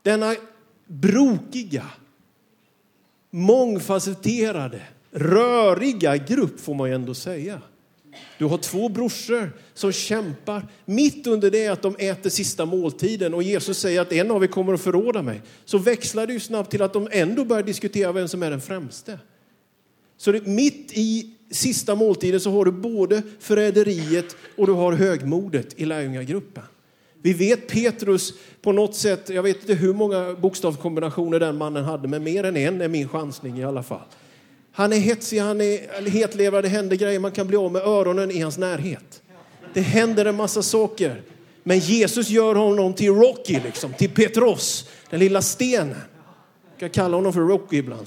Denna 0.02 0.34
brokiga, 0.86 1.86
mångfacetterade, 3.30 4.82
röriga 5.10 6.16
grupp 6.16 6.60
får 6.60 6.74
man 6.74 6.88
ju 6.88 6.94
ändå 6.94 7.14
säga. 7.14 7.62
Du 8.38 8.44
har 8.44 8.58
två 8.58 8.88
brorsor 8.88 9.52
som 9.74 9.92
kämpar 9.92 10.68
mitt 10.84 11.26
under 11.26 11.50
det 11.50 11.68
att 11.68 11.82
de 11.82 11.96
äter 11.98 12.30
sista 12.30 12.64
måltiden 12.64 13.34
och 13.34 13.42
Jesus 13.42 13.78
säger 13.78 14.00
att 14.00 14.12
en 14.12 14.30
av 14.30 14.44
er 14.44 14.48
kommer 14.48 14.74
att 14.74 14.80
förråda 14.80 15.22
mig. 15.22 15.42
Så 15.64 15.78
växlar 15.78 16.26
det 16.26 16.32
ju 16.32 16.40
snabbt 16.40 16.70
till 16.70 16.82
att 16.82 16.92
de 16.92 17.08
ändå 17.12 17.44
börjar 17.44 17.62
diskutera 17.62 18.12
vem 18.12 18.28
som 18.28 18.42
är 18.42 18.50
den 18.50 18.60
främste. 18.60 19.18
Så 20.16 20.32
det, 20.32 20.46
mitt 20.46 20.92
i 20.92 21.34
sista 21.50 21.94
måltiden 21.94 22.40
så 22.40 22.50
har 22.50 22.64
du 22.64 22.72
både 22.72 23.22
förräderiet 23.40 24.36
och 24.56 24.66
du 24.66 24.72
har 24.72 24.92
högmodet 24.92 25.80
i 25.80 25.84
lärjungagruppen. 25.84 26.62
Vi 27.22 27.32
vet 27.32 27.68
Petrus 27.68 28.34
på 28.62 28.72
något 28.72 28.94
sätt, 28.94 29.28
jag 29.28 29.42
vet 29.42 29.60
inte 29.60 29.74
hur 29.74 29.94
många 29.94 30.34
bokstavskombinationer 30.34 31.40
den 31.40 31.56
mannen 31.56 31.84
hade, 31.84 32.08
men 32.08 32.22
mer 32.22 32.44
än 32.44 32.56
en 32.56 32.80
är 32.80 32.88
min 32.88 33.08
chansning 33.08 33.58
i 33.58 33.64
alla 33.64 33.82
fall. 33.82 34.06
Han 34.72 34.92
är 34.92 34.96
hetsig, 34.96 35.38
han 35.38 35.60
är 35.60 36.10
hetlevrad, 36.10 36.64
det 36.64 36.68
händer 36.68 36.96
grejer, 36.96 37.20
man 37.20 37.32
kan 37.32 37.46
bli 37.46 37.56
av 37.56 37.72
med 37.72 37.82
öronen 37.82 38.30
i 38.30 38.40
hans 38.40 38.58
närhet. 38.58 39.22
Det 39.74 39.80
händer 39.80 40.24
en 40.24 40.36
massa 40.36 40.62
saker. 40.62 41.22
Men 41.62 41.78
Jesus 41.78 42.28
gör 42.28 42.54
honom 42.54 42.94
till 42.94 43.10
Rocky, 43.10 43.60
liksom, 43.64 43.92
till 43.92 44.10
Petros, 44.10 44.88
den 45.10 45.20
lilla 45.20 45.42
stenen. 45.42 45.96
Jag 46.70 46.80
kan 46.80 46.90
kalla 46.90 47.16
honom 47.16 47.32
för 47.32 47.40
Rocky 47.40 47.76
ibland. 47.76 48.06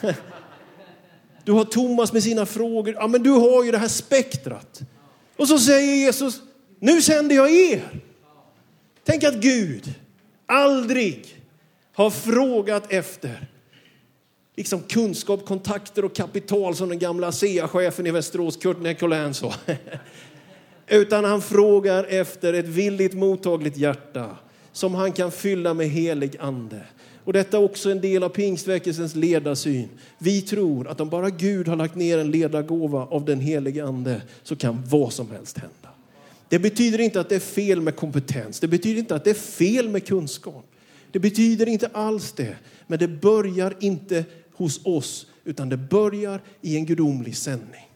Du 1.48 1.52
har 1.52 1.64
Thomas 1.64 2.12
med 2.12 2.22
sina 2.22 2.46
frågor. 2.46 2.94
Ja, 2.94 3.06
men 3.06 3.22
du 3.22 3.30
har 3.30 3.64
ju 3.64 3.70
det 3.70 3.78
här 3.78 3.88
spektrat. 3.88 4.80
Och 5.36 5.48
så 5.48 5.58
säger 5.58 5.94
Jesus, 5.94 6.40
nu 6.80 7.02
sänder 7.02 7.36
jag 7.36 7.50
er. 7.50 8.02
Tänk 9.04 9.24
att 9.24 9.34
Gud 9.34 9.94
aldrig 10.46 11.42
har 11.94 12.10
frågat 12.10 12.92
efter 12.92 13.46
liksom 14.56 14.82
kunskap, 14.82 15.46
kontakter 15.46 16.04
och 16.04 16.14
kapital 16.14 16.76
som 16.76 16.88
den 16.88 16.98
gamla 16.98 17.26
ASEA-chefen 17.28 18.06
i 18.06 18.10
Västerås, 18.10 18.56
Kurt 18.56 18.80
Nicolin 18.80 19.34
sa. 19.34 19.54
Utan 20.86 21.24
han 21.24 21.42
frågar 21.42 22.04
efter 22.04 22.52
ett 22.52 22.68
villigt 22.68 23.14
mottagligt 23.14 23.76
hjärta 23.76 24.36
som 24.72 24.94
han 24.94 25.12
kan 25.12 25.32
fylla 25.32 25.74
med 25.74 25.88
helig 25.88 26.36
ande. 26.40 26.80
Och 27.28 27.34
detta 27.34 27.56
är 27.56 27.62
också 27.62 27.90
en 27.90 28.00
del 28.00 28.22
av 28.22 28.28
pingstväckelsens 28.28 29.14
ledarsyn. 29.14 29.88
Vi 30.18 30.42
tror 30.42 30.88
att 30.88 31.00
om 31.00 31.08
bara 31.08 31.30
Gud 31.30 31.68
har 31.68 31.76
lagt 31.76 31.94
ner 31.94 32.18
en 32.18 32.30
ledargåva 32.30 33.06
av 33.06 33.24
den 33.24 33.40
helige 33.40 33.84
ande 33.84 34.22
så 34.42 34.56
kan 34.56 34.84
vad 34.86 35.12
som 35.12 35.30
helst 35.30 35.58
hända. 35.58 35.88
Det 36.48 36.58
betyder 36.58 36.98
inte 36.98 37.20
att 37.20 37.28
det 37.28 37.34
är 37.34 37.40
fel 37.40 37.80
med 37.80 37.96
kompetens. 37.96 38.60
Det 38.60 38.68
betyder 38.68 38.98
inte 38.98 39.14
att 39.14 39.24
det 39.24 39.30
är 39.30 39.34
fel 39.34 39.88
med 39.88 40.06
kunskap. 40.06 40.64
Det 41.10 41.18
betyder 41.18 41.68
inte 41.68 41.86
alls 41.92 42.32
det. 42.32 42.56
Men 42.86 42.98
det 42.98 43.08
börjar 43.08 43.74
inte 43.80 44.24
hos 44.52 44.80
oss, 44.86 45.26
utan 45.44 45.68
det 45.68 45.76
börjar 45.76 46.40
i 46.60 46.76
en 46.76 46.86
gudomlig 46.86 47.36
sändning. 47.36 47.88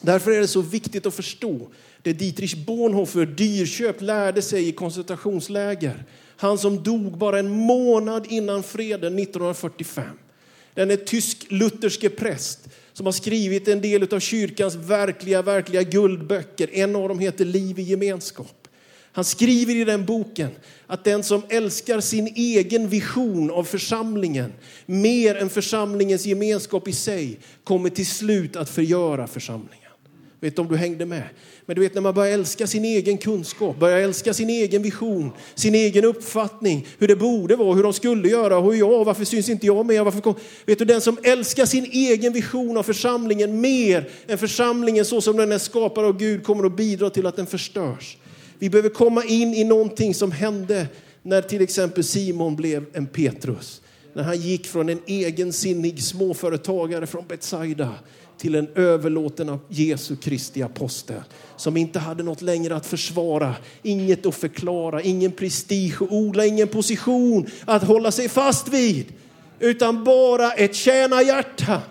Därför 0.00 0.30
är 0.30 0.40
det 0.40 0.48
så 0.48 0.60
viktigt 0.60 1.06
att 1.06 1.14
förstå 1.14 1.68
det 2.02 2.12
Dietrich 2.12 2.54
Bonhoeffer 2.66 3.26
dyrköpt 3.26 4.00
lärde 4.00 4.42
sig 4.42 4.68
i 4.68 4.72
koncentrationsläger. 4.72 6.04
Han 6.36 6.58
som 6.58 6.82
dog 6.82 7.18
bara 7.18 7.38
en 7.38 7.50
månad 7.50 8.26
innan 8.28 8.62
freden 8.62 9.18
1945. 9.18 10.04
Den 10.74 10.90
är 10.90 10.96
tysk-lutherske 10.96 12.08
präst 12.08 12.68
som 12.92 13.06
har 13.06 13.12
skrivit 13.12 13.68
en 13.68 13.80
del 13.80 14.14
av 14.14 14.20
kyrkans 14.20 14.74
verkliga, 14.74 15.42
verkliga 15.42 15.82
guldböcker. 15.82 16.68
En 16.72 16.96
av 16.96 17.08
dem 17.08 17.18
heter 17.18 17.44
Liv 17.44 17.78
i 17.78 17.82
gemenskap. 17.82 18.68
Han 19.12 19.24
skriver 19.24 19.76
i 19.76 19.84
den 19.84 20.04
boken 20.04 20.50
att 20.86 21.04
den 21.04 21.22
som 21.22 21.42
älskar 21.48 22.00
sin 22.00 22.26
egen 22.26 22.88
vision 22.88 23.50
av 23.50 23.64
församlingen 23.64 24.52
mer 24.86 25.34
än 25.34 25.50
församlingens 25.50 26.26
gemenskap 26.26 26.88
i 26.88 26.92
sig 26.92 27.38
kommer 27.64 27.90
till 27.90 28.06
slut 28.06 28.56
att 28.56 28.70
förgöra 28.70 29.26
församlingen. 29.26 29.83
Vet 30.44 30.56
du 30.56 30.62
om 30.62 30.68
du 30.68 30.76
hängde 30.76 31.06
med? 31.06 31.22
Men 31.66 31.76
du 31.76 31.82
vet 31.82 31.94
när 31.94 32.00
man 32.00 32.14
börjar 32.14 32.32
älska 32.32 32.66
sin 32.66 32.84
egen 32.84 33.18
kunskap, 33.18 33.78
börjar 33.78 33.98
älska 33.98 34.34
sin 34.34 34.50
egen 34.50 34.82
vision, 34.82 35.30
sin 35.54 35.74
egen 35.74 36.04
uppfattning, 36.04 36.86
hur 36.98 37.08
det 37.08 37.16
borde 37.16 37.56
vara, 37.56 37.74
hur 37.74 37.82
de 37.82 37.92
skulle 37.92 38.28
göra, 38.28 38.60
hur 38.60 38.74
jag, 38.74 39.04
varför 39.04 39.24
syns 39.24 39.48
inte 39.48 39.66
jag 39.66 39.86
med? 39.86 40.04
Varför 40.04 40.20
kom... 40.20 40.34
Vet 40.66 40.78
du, 40.78 40.84
den 40.84 41.00
som 41.00 41.18
älskar 41.22 41.66
sin 41.66 41.84
egen 41.84 42.32
vision 42.32 42.76
av 42.76 42.82
församlingen 42.82 43.60
mer 43.60 44.08
än 44.26 44.38
församlingen 44.38 45.04
så 45.04 45.20
som 45.20 45.36
den 45.36 45.52
är 45.52 45.58
skapad 45.58 46.04
av 46.04 46.18
Gud 46.18 46.44
kommer 46.44 46.66
att 46.66 46.76
bidra 46.76 47.10
till 47.10 47.26
att 47.26 47.36
den 47.36 47.46
förstörs. 47.46 48.16
Vi 48.58 48.70
behöver 48.70 48.88
komma 48.88 49.24
in 49.24 49.54
i 49.54 49.64
någonting 49.64 50.14
som 50.14 50.32
hände 50.32 50.86
när 51.22 51.42
till 51.42 51.62
exempel 51.62 52.04
Simon 52.04 52.56
blev 52.56 52.84
en 52.92 53.06
Petrus. 53.06 53.80
När 54.14 54.22
han 54.22 54.40
gick 54.40 54.66
från 54.66 54.88
en 54.88 55.00
egensinnig 55.06 56.02
småföretagare 56.02 57.06
från 57.06 57.26
Betsaida 57.28 57.90
till 58.38 58.54
en 58.54 58.68
överlåten 58.74 59.48
av 59.48 59.58
Jesu 59.68 60.16
Kristi 60.16 60.62
apostel 60.62 61.22
som 61.56 61.76
inte 61.76 61.98
hade 61.98 62.22
något 62.22 62.42
längre 62.42 62.76
att 62.76 62.86
försvara, 62.86 63.54
inget 63.82 64.26
att 64.26 64.34
förklara, 64.34 65.02
ingen 65.02 65.32
prestige 65.32 66.02
att 66.02 66.10
odla, 66.10 66.46
ingen 66.46 66.68
position 66.68 67.46
att 67.64 67.82
hålla 67.82 68.10
sig 68.10 68.28
fast 68.28 68.68
vid, 68.68 69.06
utan 69.60 70.04
bara 70.04 70.52
ett 70.52 70.74
tjänarhjärta. 70.74 71.82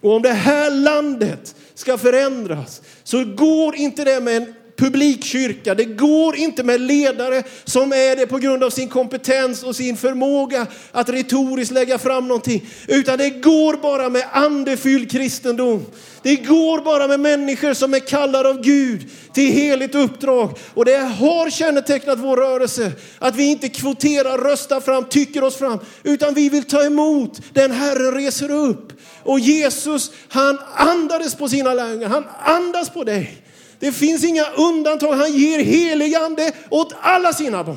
Och 0.00 0.12
om 0.12 0.22
det 0.22 0.32
här 0.32 0.70
landet 0.70 1.54
ska 1.74 1.98
förändras 1.98 2.82
så 3.04 3.24
går 3.24 3.76
inte 3.76 4.04
det 4.04 4.20
med 4.20 4.36
en 4.36 4.54
publikkyrka. 4.76 5.74
Det 5.74 5.84
går 5.84 6.36
inte 6.36 6.62
med 6.62 6.80
ledare 6.80 7.42
som 7.64 7.92
är 7.92 8.16
det 8.16 8.26
på 8.26 8.38
grund 8.38 8.64
av 8.64 8.70
sin 8.70 8.88
kompetens 8.88 9.62
och 9.62 9.76
sin 9.76 9.96
förmåga 9.96 10.66
att 10.92 11.08
retoriskt 11.08 11.74
lägga 11.74 11.98
fram 11.98 12.28
någonting. 12.28 12.66
Utan 12.88 13.18
det 13.18 13.30
går 13.30 13.76
bara 13.76 14.08
med 14.08 14.24
andefylld 14.32 15.10
kristendom. 15.10 15.86
Det 16.22 16.36
går 16.36 16.80
bara 16.80 17.08
med 17.08 17.20
människor 17.20 17.74
som 17.74 17.94
är 17.94 17.98
kallade 17.98 18.48
av 18.48 18.62
Gud 18.62 19.10
till 19.32 19.52
heligt 19.52 19.94
uppdrag. 19.94 20.58
Och 20.74 20.84
det 20.84 20.96
har 20.96 21.50
kännetecknat 21.50 22.18
vår 22.18 22.36
rörelse 22.36 22.92
att 23.18 23.36
vi 23.36 23.44
inte 23.44 23.68
kvoterar, 23.68 24.38
röstar 24.38 24.80
fram, 24.80 25.04
tycker 25.04 25.44
oss 25.44 25.56
fram, 25.56 25.78
utan 26.02 26.34
vi 26.34 26.48
vill 26.48 26.64
ta 26.64 26.84
emot 26.84 27.40
den 27.52 27.72
Herren 27.72 28.14
reser 28.14 28.50
upp. 28.50 28.92
Och 29.22 29.40
Jesus, 29.40 30.10
han 30.28 30.58
andades 30.74 31.34
på 31.34 31.48
sina 31.48 31.74
lärjungar, 31.74 32.08
han 32.08 32.24
andas 32.44 32.90
på 32.90 33.04
dig. 33.04 33.43
Det 33.84 33.92
finns 33.92 34.24
inga 34.24 34.44
undantag, 34.50 35.12
han 35.12 35.32
ger 35.32 35.58
helig 35.58 36.14
ande 36.14 36.52
åt 36.70 36.94
alla 37.00 37.32
sina 37.32 37.64
barn. 37.64 37.76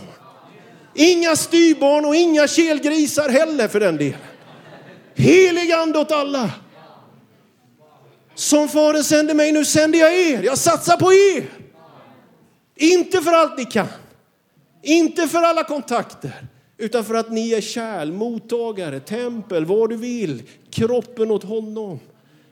Inga 0.94 1.36
styrbarn 1.36 2.06
och 2.06 2.16
inga 2.16 2.48
kelgrisar 2.48 3.30
heller 3.30 3.68
för 3.68 3.80
den 3.80 3.98
delen. 3.98 4.20
Helig 5.16 5.72
ande 5.72 6.00
åt 6.00 6.12
alla. 6.12 6.52
Som 8.36 8.70
Fadern 8.70 9.04
sände 9.04 9.34
mig, 9.34 9.52
nu 9.52 9.66
sänder 9.66 10.00
jag 10.00 10.16
er. 10.20 10.44
Jag 10.44 10.58
satsar 10.58 10.98
på 10.98 11.14
er. 11.14 11.46
Inte 12.76 13.22
för 13.22 13.32
allt 13.32 13.58
ni 13.58 13.66
kan. 13.66 13.88
Inte 14.84 15.28
för 15.28 15.42
alla 15.42 15.64
kontakter. 15.64 16.48
Utan 16.78 17.06
för 17.06 17.14
att 17.14 17.32
ni 17.32 17.54
är 17.54 17.62
kärl, 17.62 18.12
mottagare, 18.12 19.00
tempel, 19.00 19.66
vad 19.66 19.90
du 19.90 19.98
vill. 19.98 20.44
Kroppen 20.70 21.32
åt 21.32 21.44
honom. 21.44 22.00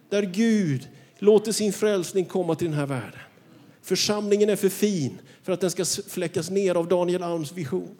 Där 0.10 0.22
Gud 0.22 0.88
låter 1.20 1.52
sin 1.52 1.74
frälsning 1.74 2.26
komma 2.26 2.56
till 2.56 2.68
den 2.68 2.80
här 2.80 2.86
världen. 2.86 3.20
Församlingen 3.86 4.50
är 4.50 4.56
för 4.56 4.69
fin 4.69 5.21
för 5.43 5.54
att 5.54 5.62
den 5.62 5.71
ska 5.71 5.86
fläckas 6.08 6.50
ner 6.50 6.76
av 6.76 6.88
Daniel 6.88 7.24
Alms 7.24 7.52
vision. 7.52 7.98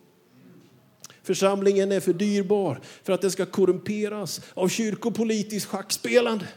Församlingen 1.24 1.92
är 1.92 2.00
för 2.00 2.14
dyrbar 2.14 2.80
för 3.04 3.14
att 3.14 3.22
den 3.22 3.32
ska 3.32 3.46
korrumperas 3.46 4.42
av 4.54 4.68
kyrkopolitiskt 4.68 5.70
schackspelande. 5.70 6.48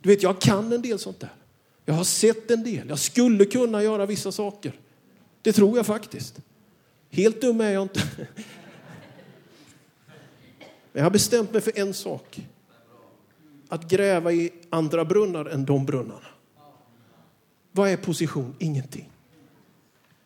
Du 0.00 0.08
vet, 0.08 0.22
jag 0.22 0.40
kan 0.40 0.72
en 0.72 0.82
del 0.82 0.98
sånt 0.98 1.20
där. 1.20 1.32
Jag 1.84 1.94
har 1.94 2.04
sett 2.04 2.50
en 2.50 2.64
del. 2.64 2.88
Jag 2.88 2.98
skulle 2.98 3.44
kunna 3.44 3.82
göra 3.82 4.06
vissa 4.06 4.32
saker. 4.32 4.80
Det 5.42 5.52
tror 5.52 5.76
jag 5.76 5.86
faktiskt. 5.86 6.40
Helt 7.10 7.40
dum 7.40 7.60
är 7.60 7.70
jag 7.70 7.82
inte. 7.82 8.02
Men 10.92 11.00
jag 11.00 11.02
har 11.02 11.10
bestämt 11.10 11.52
mig 11.52 11.60
för 11.60 11.78
en 11.78 11.94
sak. 11.94 12.40
Att 13.68 13.90
gräva 13.90 14.32
i 14.32 14.52
andra 14.70 15.04
brunnar 15.04 15.44
än 15.44 15.64
de 15.64 15.86
brunnarna. 15.86 16.37
Vad 17.72 17.90
är 17.90 17.96
position? 17.96 18.54
Ingenting. 18.58 19.10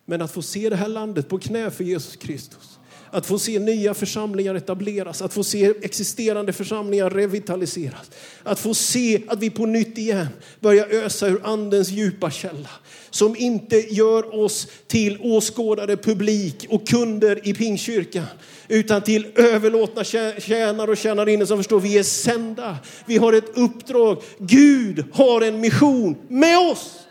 Men 0.05 0.21
att 0.21 0.31
få 0.31 0.41
se 0.41 0.69
det 0.69 0.75
här 0.75 0.87
landet 0.87 1.29
på 1.29 1.39
knä 1.39 1.71
för 1.71 1.83
Jesus 1.83 2.15
Kristus. 2.15 2.79
Att 3.11 3.25
få 3.25 3.39
se 3.39 3.59
nya 3.59 3.93
församlingar 3.93 4.55
etableras, 4.55 5.21
att 5.21 5.33
få 5.33 5.43
se 5.43 5.73
existerande 5.81 6.53
församlingar 6.53 7.09
revitaliseras. 7.09 8.11
Att 8.43 8.59
få 8.59 8.73
se 8.73 9.21
att 9.27 9.39
vi 9.39 9.49
på 9.49 9.65
nytt 9.65 9.97
igen 9.97 10.27
börjar 10.59 10.87
ösa 10.87 11.27
ur 11.27 11.41
andens 11.43 11.89
djupa 11.89 12.31
källa. 12.31 12.69
Som 13.09 13.35
inte 13.35 13.93
gör 13.93 14.35
oss 14.35 14.67
till 14.87 15.17
åskådare, 15.21 15.97
publik 15.97 16.65
och 16.69 16.87
kunder 16.87 17.47
i 17.47 17.53
Pingkyrkan. 17.53 18.25
Utan 18.67 19.01
till 19.01 19.27
överlåtna 19.35 20.03
tjänare 20.39 20.91
och 20.91 20.97
tjänarinnor 20.97 21.45
som 21.45 21.57
förstår 21.57 21.79
vi 21.79 21.97
är 21.97 22.03
sända. 22.03 22.77
Vi 23.05 23.17
har 23.17 23.33
ett 23.33 23.57
uppdrag. 23.57 24.21
Gud 24.37 25.05
har 25.13 25.41
en 25.41 25.59
mission 25.59 26.15
med 26.27 26.71
oss. 26.71 27.02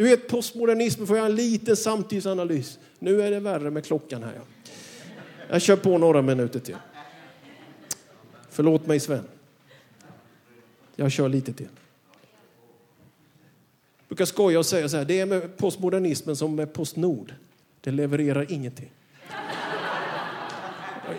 Du 0.00 0.04
vet, 0.04 0.28
postmodernismen 0.28 1.06
får 1.06 1.16
jag 1.16 1.26
en 1.26 1.34
liten 1.34 1.76
samtidsanalys. 1.76 2.78
Nu 2.98 3.22
är 3.22 3.30
det 3.30 3.40
värre 3.40 3.70
med 3.70 3.84
klockan 3.84 4.22
här. 4.22 4.40
Jag 5.48 5.62
kör 5.62 5.76
på 5.76 5.98
några 5.98 6.22
minuter 6.22 6.60
till. 6.60 6.76
Förlåt 8.50 8.86
mig 8.86 9.00
Sven. 9.00 9.24
Jag 10.96 11.12
kör 11.12 11.28
lite 11.28 11.52
till. 11.52 11.68
Jag 13.98 14.08
brukar 14.08 14.24
skoja 14.24 14.58
och 14.58 14.66
säga 14.66 14.88
så 14.88 14.96
här, 14.96 15.04
det 15.04 15.20
är 15.20 15.26
med 15.26 15.56
postmodernismen 15.56 16.36
som 16.36 16.54
med 16.54 16.72
Postnord. 16.72 17.34
Det 17.80 17.90
levererar 17.90 18.52
ingenting. 18.52 18.90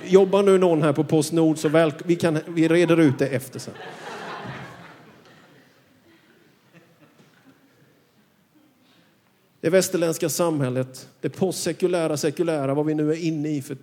Jobbar 0.03 0.43
nu 0.43 0.57
någon 0.57 0.81
här 0.81 0.93
på 0.93 1.03
Postnord 1.03 1.57
så 1.57 1.69
väl, 1.69 1.93
vi, 2.05 2.15
kan, 2.15 2.39
vi 2.47 2.67
reder 2.67 2.99
ut 2.99 3.19
det 3.19 3.27
efter 3.27 3.59
sen. 3.59 3.73
Det 9.61 9.69
västerländska 9.69 10.29
samhället, 10.29 11.09
det 11.21 11.29
postsekulära, 11.29 12.17
sekulära, 12.17 12.73
vad 12.73 12.85
vi 12.85 12.93
nu 12.93 13.11
är 13.11 13.23
inne 13.23 13.49
i 13.49 13.61
för 13.61 13.75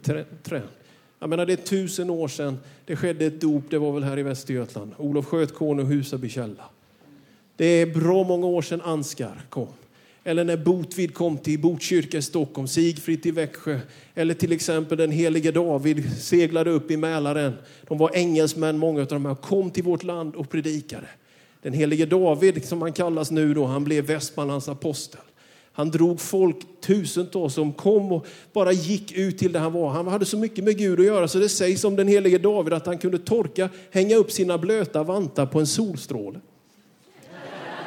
trend. 0.42 0.68
Jag 1.18 1.30
menar, 1.30 1.46
det 1.46 1.52
är 1.52 1.56
tusen 1.56 2.10
år 2.10 2.28
sedan 2.28 2.58
det 2.86 2.96
skedde 2.96 3.26
ett 3.26 3.40
dop, 3.40 3.64
det 3.70 3.78
var 3.78 3.92
väl 3.92 4.02
här 4.02 4.18
i 4.18 4.22
Västergötland. 4.22 4.94
Olof 4.96 5.26
Skötkorn 5.26 5.78
och 5.78 5.86
Husaby 5.86 6.28
källa. 6.28 6.64
Det 7.56 7.64
är 7.64 7.86
bra 7.86 8.24
många 8.24 8.46
år 8.46 8.62
sedan 8.62 8.80
Anskar 8.80 9.40
kom. 9.48 9.68
Eller 10.24 10.44
när 10.44 10.56
Botvid 10.56 11.14
kom 11.14 11.38
till 11.38 11.60
Botkyrka 11.60 12.18
i 12.18 12.22
Stockholm, 12.22 12.68
Sigfrid 12.68 13.26
i 13.26 13.30
Växjö. 13.30 13.80
Eller 14.14 14.34
till 14.34 14.52
exempel 14.52 14.98
den 14.98 15.10
helige 15.10 15.52
David 15.52 16.22
seglade 16.22 16.70
upp 16.70 16.90
i 16.90 16.96
Mälaren. 16.96 17.52
De 17.88 17.98
var 17.98 18.10
engelsmän, 18.14 18.78
många 18.78 19.00
av 19.00 19.06
dem 19.06 19.26
här, 19.26 19.34
kom 19.34 19.70
till 19.70 19.84
vårt 19.84 20.02
land 20.02 20.34
och 20.34 20.50
predikade. 20.50 21.06
Den 21.62 21.72
helige 21.72 22.06
David, 22.06 22.64
som 22.64 22.82
han 22.82 22.92
kallas 22.92 23.30
nu 23.30 23.54
då, 23.54 23.64
han 23.64 23.84
blev 23.84 24.04
Västmanlands 24.04 24.68
apostel. 24.68 25.20
Han 25.78 25.90
drog 25.90 26.20
folk, 26.20 26.56
tusentals 26.80 27.54
som 27.54 27.72
kom 27.72 28.12
och 28.12 28.26
bara 28.52 28.72
gick 28.72 29.12
ut 29.12 29.38
till 29.38 29.52
där 29.52 29.60
han 29.60 29.72
var. 29.72 29.90
Han 29.90 30.08
hade 30.08 30.24
så 30.24 30.38
mycket 30.38 30.64
med 30.64 30.78
Gud 30.78 31.00
att 31.00 31.06
göra 31.06 31.28
så 31.28 31.38
det 31.38 31.48
sägs 31.48 31.84
om 31.84 31.96
den 31.96 32.08
helige 32.08 32.38
David 32.38 32.72
att 32.72 32.86
han 32.86 32.98
kunde 32.98 33.18
torka, 33.18 33.68
hänga 33.90 34.16
upp 34.16 34.32
sina 34.32 34.58
blöta 34.58 35.02
vantar 35.02 35.46
på 35.46 35.60
en 35.60 35.66
solstråle. 35.66 36.40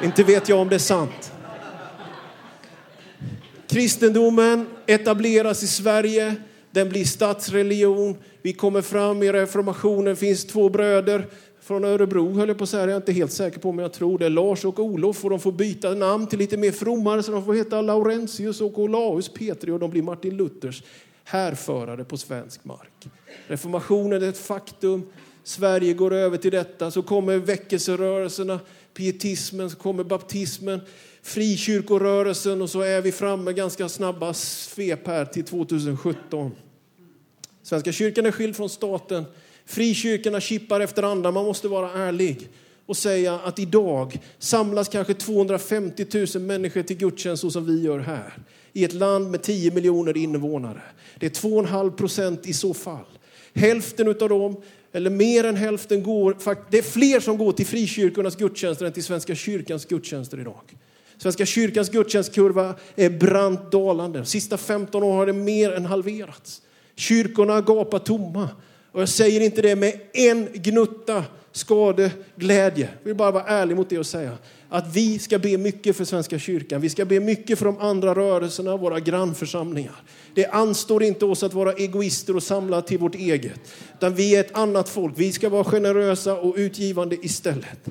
Inte 0.04 0.24
vet 0.24 0.48
jag 0.48 0.58
om 0.58 0.68
det 0.68 0.74
är 0.74 0.78
sant. 0.78 1.32
Kristendomen 3.66 4.66
etableras 4.86 5.62
i 5.62 5.66
Sverige. 5.66 6.34
Den 6.70 6.88
blir 6.88 7.04
statsreligion. 7.04 8.16
Vi 8.42 8.52
kommer 8.52 8.82
fram 8.82 9.22
i 9.22 9.32
reformationen. 9.32 10.04
Det 10.04 10.16
finns 10.16 10.44
två 10.44 10.68
bröder 10.68 11.26
från 11.62 11.84
Örebro 11.84 12.32
höll 12.32 12.48
jag 12.48 12.58
på 12.58 12.64
att 12.64 12.70
säga, 12.70 12.82
jag 12.82 12.90
är 12.90 12.96
inte 12.96 13.12
helt 13.12 13.32
säker 13.32 13.60
på 13.60 13.72
men 13.72 13.82
jag 13.82 13.92
tror 13.92 14.18
det. 14.18 14.28
Lars 14.28 14.64
och 14.64 14.78
Olof 14.78 15.24
och 15.24 15.30
de 15.30 15.40
får 15.40 15.52
byta 15.52 15.94
namn 15.94 16.26
till 16.26 16.38
lite 16.38 16.56
mer 16.56 16.72
frommare 16.72 17.22
så 17.22 17.32
de 17.32 17.44
får 17.44 17.54
heta 17.54 17.82
Laurentius 17.82 18.60
och 18.60 18.78
Olaus 18.78 19.28
Petri 19.28 19.70
och 19.70 19.78
de 19.78 19.90
blir 19.90 20.02
Martin 20.02 20.36
Luthers 20.36 20.82
härförare 21.24 22.04
på 22.04 22.16
svensk 22.16 22.64
mark. 22.64 23.08
Reformationen 23.46 24.22
är 24.22 24.28
ett 24.28 24.38
faktum. 24.38 25.02
Sverige 25.44 25.92
går 25.92 26.12
över 26.12 26.36
till 26.36 26.52
detta. 26.52 26.90
Så 26.90 27.02
kommer 27.02 27.38
väckelserörelserna, 27.38 28.60
pietismen, 28.94 29.70
så 29.70 29.76
kommer 29.76 30.04
baptismen, 30.04 30.80
frikyrkorörelsen 31.22 32.62
och 32.62 32.70
så 32.70 32.80
är 32.80 33.02
vi 33.02 33.12
framme 33.12 33.52
ganska 33.52 33.88
snabba 33.88 34.34
svep 34.34 35.06
här 35.06 35.24
till 35.24 35.44
2017. 35.44 36.50
Svenska 37.62 37.92
kyrkan 37.92 38.26
är 38.26 38.30
skild 38.30 38.56
från 38.56 38.68
staten. 38.68 39.24
Frikyrkorna 39.66 40.40
kippar 40.40 40.80
efter 40.80 41.02
andra. 41.02 41.30
Man 41.30 41.44
måste 41.44 41.68
vara 41.68 41.92
ärlig 41.92 42.48
och 42.86 42.96
säga 42.96 43.34
att 43.34 43.58
idag 43.58 44.20
samlas 44.38 44.88
kanske 44.88 45.14
250 45.14 46.06
000 46.34 46.42
människor 46.42 46.82
till 46.82 46.96
gudstjänst 46.96 47.40
så 47.40 47.50
som 47.50 47.66
vi 47.66 47.82
gör 47.82 47.98
här. 47.98 48.32
I 48.72 48.84
ett 48.84 48.92
land 48.92 49.30
med 49.30 49.42
10 49.42 49.70
miljoner 49.70 50.16
invånare. 50.16 50.82
Det 51.18 51.26
är 51.26 51.30
2,5 51.30 51.90
procent 51.90 52.46
i 52.46 52.52
så 52.52 52.74
fall. 52.74 53.04
Hälften 53.54 54.08
av 54.08 54.28
dem, 54.28 54.56
eller 54.92 55.10
mer 55.10 55.44
än 55.44 55.56
hälften, 55.56 56.02
går, 56.02 56.36
det 56.70 56.78
är 56.78 56.82
fler 56.82 57.20
som 57.20 57.38
går 57.38 57.52
till 57.52 57.66
frikyrkornas 57.66 58.36
gudstjänster 58.36 58.86
än 58.86 58.92
till 58.92 59.04
Svenska 59.04 59.34
kyrkans 59.34 59.84
gudstjänster 59.84 60.40
idag. 60.40 60.62
Svenska 61.18 61.46
kyrkans 61.46 61.90
gudstjänstkurva 61.90 62.74
är 62.96 63.10
brant 63.10 63.72
dalande. 63.72 64.18
De 64.18 64.24
sista 64.24 64.56
15 64.56 65.02
åren 65.02 65.16
har 65.16 65.26
det 65.26 65.32
mer 65.32 65.72
än 65.72 65.86
halverats. 65.86 66.62
Kyrkorna 66.96 67.60
gapar 67.60 67.98
tomma. 67.98 68.48
Och 68.92 69.00
jag 69.00 69.08
säger 69.08 69.40
inte 69.40 69.62
det 69.62 69.76
med 69.76 70.00
en 70.12 70.48
gnutta 70.52 71.24
skadeglädje. 71.52 72.88
Jag 73.02 73.04
vill 73.04 73.14
bara 73.14 73.30
vara 73.30 73.44
ärlig 73.44 73.76
mot 73.76 73.90
det 73.90 73.98
och 73.98 74.06
säga 74.06 74.38
att 74.68 74.96
vi 74.96 75.18
ska 75.18 75.38
be 75.38 75.58
mycket 75.58 75.96
för 75.96 76.04
Svenska 76.04 76.38
kyrkan. 76.38 76.80
Vi 76.80 76.88
ska 76.88 77.04
be 77.04 77.20
mycket 77.20 77.58
för 77.58 77.66
de 77.66 77.78
andra 77.78 78.14
rörelserna, 78.14 78.76
våra 78.76 79.00
grannförsamlingar. 79.00 80.02
Det 80.34 80.46
anstår 80.46 81.02
inte 81.02 81.24
oss 81.24 81.42
att 81.42 81.54
vara 81.54 81.72
egoister 81.72 82.36
och 82.36 82.42
samla 82.42 82.82
till 82.82 82.98
vårt 82.98 83.14
eget. 83.14 83.60
Utan 83.94 84.14
vi 84.14 84.36
är 84.36 84.40
ett 84.40 84.56
annat 84.56 84.88
folk. 84.88 85.14
Vi 85.16 85.32
ska 85.32 85.48
vara 85.48 85.64
generösa 85.64 86.36
och 86.36 86.54
utgivande 86.56 87.16
istället. 87.22 87.88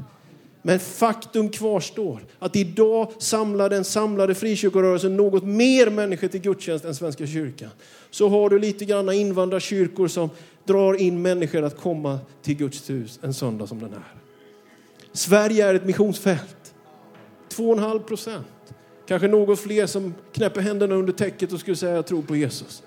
Men 0.61 0.79
faktum 0.79 1.49
kvarstår 1.49 2.25
att 2.39 2.55
idag 2.55 3.11
samlar 3.17 3.69
den 3.69 3.83
samlade 3.83 4.35
frikyrkorörelsen 4.35 5.17
något 5.17 5.43
mer 5.43 5.89
människor 5.89 6.27
till 6.27 6.41
gudstjänst 6.41 6.85
än 6.85 6.95
Svenska 6.95 7.27
kyrkan. 7.27 7.69
Så 8.09 8.29
har 8.29 8.49
du 8.49 8.59
lite 8.59 8.85
granna 8.85 9.13
invandrarkyrkor 9.13 10.07
som 10.07 10.29
drar 10.65 10.93
in 10.93 11.21
människor 11.21 11.63
att 11.63 11.77
komma 11.77 12.19
till 12.41 12.55
Guds 12.55 12.89
hus 12.89 13.19
en 13.23 13.33
söndag 13.33 13.67
som 13.67 13.79
den 13.79 13.93
här. 13.93 14.15
Sverige 15.13 15.67
är 15.67 15.73
ett 15.73 15.85
missionsfält. 15.85 16.73
2,5 17.49 17.99
procent. 17.99 18.45
Kanske 19.07 19.27
något 19.27 19.59
fler 19.59 19.85
som 19.85 20.13
knäpper 20.33 20.61
händerna 20.61 20.95
under 20.95 21.13
täcket 21.13 21.53
och 21.53 21.59
skulle 21.59 21.75
säga 21.75 21.95
jag 21.95 22.05
tror 22.05 22.21
på 22.21 22.35
Jesus. 22.35 22.83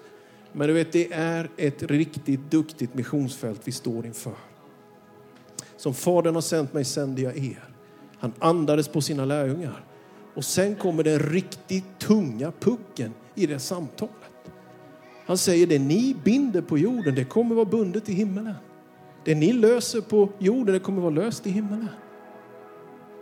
Men 0.53 0.69
du 0.69 0.75
vet, 0.75 0.93
det 0.93 1.13
är 1.13 1.51
ett 1.57 1.83
riktigt 1.83 2.51
duktigt 2.51 2.95
missionsfält 2.95 3.61
vi 3.65 3.73
står 3.73 4.07
inför. 4.07 4.54
Som 5.77 5.95
Fadern 5.95 6.35
har 6.35 6.43
sänt 6.43 6.73
mig 6.73 6.85
sänder 6.85 7.23
jag 7.23 7.37
er. 7.37 7.65
Han 8.19 8.33
andades 8.39 8.89
på 8.89 9.01
sina 9.01 9.25
lärjungar. 9.25 9.85
Och 10.35 10.45
sen 10.45 10.75
kommer 10.75 11.03
den 11.03 11.19
riktigt 11.19 11.99
tunga 11.99 12.53
pucken 12.61 13.15
i 13.35 13.47
det 13.47 13.59
samtalet. 13.59 14.15
Han 15.27 15.39
säger 15.39 15.67
det 15.67 15.79
ni 15.79 16.17
binder 16.25 16.63
på 16.63 16.79
jorden, 16.79 17.15
det 17.15 17.25
kommer 17.25 17.55
vara 17.55 17.65
bundet 17.65 18.09
i 18.09 18.13
himmelen. 18.13 18.55
Det 19.25 19.35
ni 19.35 19.53
löser 19.53 20.01
på 20.01 20.29
jorden, 20.39 20.75
det 20.75 20.81
kommer 20.81 21.01
vara 21.01 21.15
löst 21.15 21.47
i 21.47 21.51
himmelen. 21.51 21.89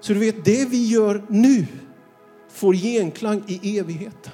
Så 0.01 0.13
du 0.13 0.19
vet, 0.19 0.45
det 0.45 0.69
vi 0.69 0.87
gör 0.87 1.23
nu 1.29 1.67
får 2.49 2.75
genklang 2.75 3.43
i 3.47 3.79
evigheten. 3.79 4.33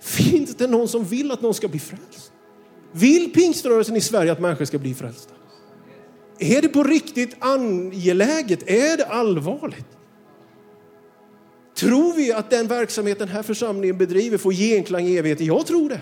Finns 0.00 0.54
det 0.54 0.66
någon 0.66 0.88
som 0.88 1.04
vill 1.04 1.30
att 1.30 1.42
någon 1.42 1.54
ska 1.54 1.68
bli 1.68 1.78
frälst? 1.78 2.32
Vill 2.92 3.32
pingströrelsen 3.32 3.96
i 3.96 4.00
Sverige 4.00 4.32
att 4.32 4.40
människor 4.40 4.64
ska 4.64 4.78
bli 4.78 4.94
frälsta? 4.94 5.34
Är 6.42 6.62
det 6.62 6.68
på 6.68 6.82
riktigt 6.82 7.36
angeläget? 7.38 8.70
Är 8.70 8.96
det 8.96 9.06
allvarligt? 9.06 9.86
Tror 11.74 12.16
vi 12.16 12.32
att 12.32 12.50
den 12.50 12.66
verksamhet 12.66 13.18
den 13.18 13.28
här 13.28 13.42
församlingen 13.42 13.98
bedriver 13.98 14.38
får 14.38 14.52
genklang 14.52 15.04
i 15.04 15.16
evigheten? 15.16 15.46
Jag 15.46 15.66
tror 15.66 15.88
det. 15.88 16.00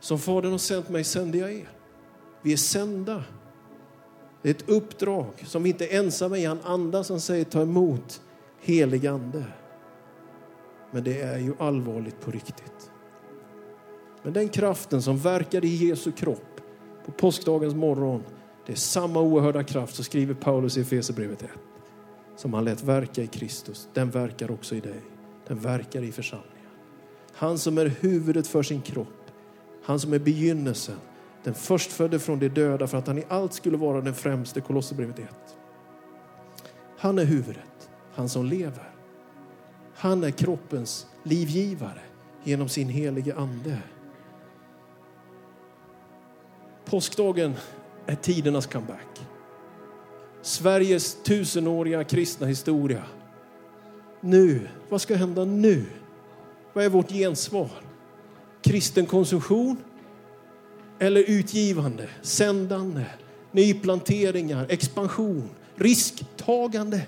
Som 0.00 0.18
Fadern 0.18 0.50
har 0.50 0.58
sänt 0.58 0.88
mig 0.88 1.04
sänder 1.04 1.38
jag 1.38 1.52
er. 1.52 1.68
Vi 2.42 2.52
är 2.52 2.56
sända. 2.56 3.24
Det 4.42 4.48
är 4.48 4.54
ett 4.54 4.68
uppdrag 4.68 5.32
som 5.46 5.62
vi 5.62 5.70
inte 5.70 5.86
är 5.86 5.98
ensamma 5.98 6.38
i. 6.38 6.44
Han 6.44 6.60
andas 6.60 7.06
som 7.06 7.20
säger 7.20 7.44
ta 7.44 7.62
emot 7.62 8.22
helig 8.60 9.06
ande. 9.06 9.44
Men 10.90 11.04
det 11.04 11.20
är 11.20 11.38
ju 11.38 11.54
allvarligt 11.58 12.20
på 12.20 12.30
riktigt. 12.30 12.89
Men 14.22 14.32
den 14.32 14.48
kraften 14.48 15.02
som 15.02 15.18
verkar 15.18 15.64
i 15.64 15.86
Jesu 15.88 16.12
kropp 16.12 16.60
på 17.04 17.12
påskdagens 17.12 17.74
morgon, 17.74 18.22
det 18.66 18.72
är 18.72 18.76
samma 18.76 19.20
oerhörda 19.20 19.64
kraft, 19.64 19.94
så 19.94 20.04
skriver 20.04 20.34
Paulus 20.34 20.76
i 20.76 20.80
Efesierbrevet 20.80 21.42
1, 21.42 21.50
som 22.36 22.54
han 22.54 22.64
lät 22.64 22.82
verka 22.82 23.22
i 23.22 23.26
Kristus. 23.26 23.88
Den 23.94 24.10
verkar 24.10 24.50
också 24.50 24.74
i 24.74 24.80
dig. 24.80 25.00
Den 25.46 25.58
verkar 25.58 26.02
i 26.02 26.12
församlingen. 26.12 26.56
Han 27.32 27.58
som 27.58 27.78
är 27.78 27.86
huvudet 27.86 28.46
för 28.46 28.62
sin 28.62 28.82
kropp, 28.82 29.30
han 29.84 30.00
som 30.00 30.12
är 30.12 30.18
begynnelsen, 30.18 30.96
den 31.44 31.54
förstfödde 31.54 32.18
från 32.18 32.38
de 32.38 32.48
döda 32.48 32.86
för 32.86 32.98
att 32.98 33.06
han 33.06 33.18
i 33.18 33.24
allt 33.28 33.52
skulle 33.52 33.76
vara 33.76 34.00
den 34.00 34.14
främste, 34.14 34.60
Kolosserbrevet 34.60 35.18
1. 35.18 35.26
Han 36.98 37.18
är 37.18 37.24
huvudet, 37.24 37.90
han 38.14 38.28
som 38.28 38.46
lever. 38.46 38.90
Han 39.94 40.24
är 40.24 40.30
kroppens 40.30 41.06
livgivare 41.22 42.00
genom 42.44 42.68
sin 42.68 42.88
helige 42.88 43.34
ande. 43.34 43.78
Påskdagen 46.90 47.54
är 48.06 48.14
tidernas 48.14 48.66
comeback. 48.66 49.20
Sveriges 50.42 51.22
tusenåriga 51.22 52.04
kristna 52.04 52.46
historia. 52.46 53.02
Nu, 54.20 54.68
vad 54.88 55.00
ska 55.00 55.14
hända 55.14 55.44
nu? 55.44 55.84
Vad 56.72 56.84
är 56.84 56.88
vårt 56.88 57.10
gensvar? 57.10 57.70
Kristen 58.62 59.06
konsumtion 59.06 59.76
eller 60.98 61.30
utgivande, 61.30 62.08
sändande, 62.22 63.04
nyplanteringar, 63.52 64.66
expansion, 64.68 65.50
risktagande? 65.74 67.02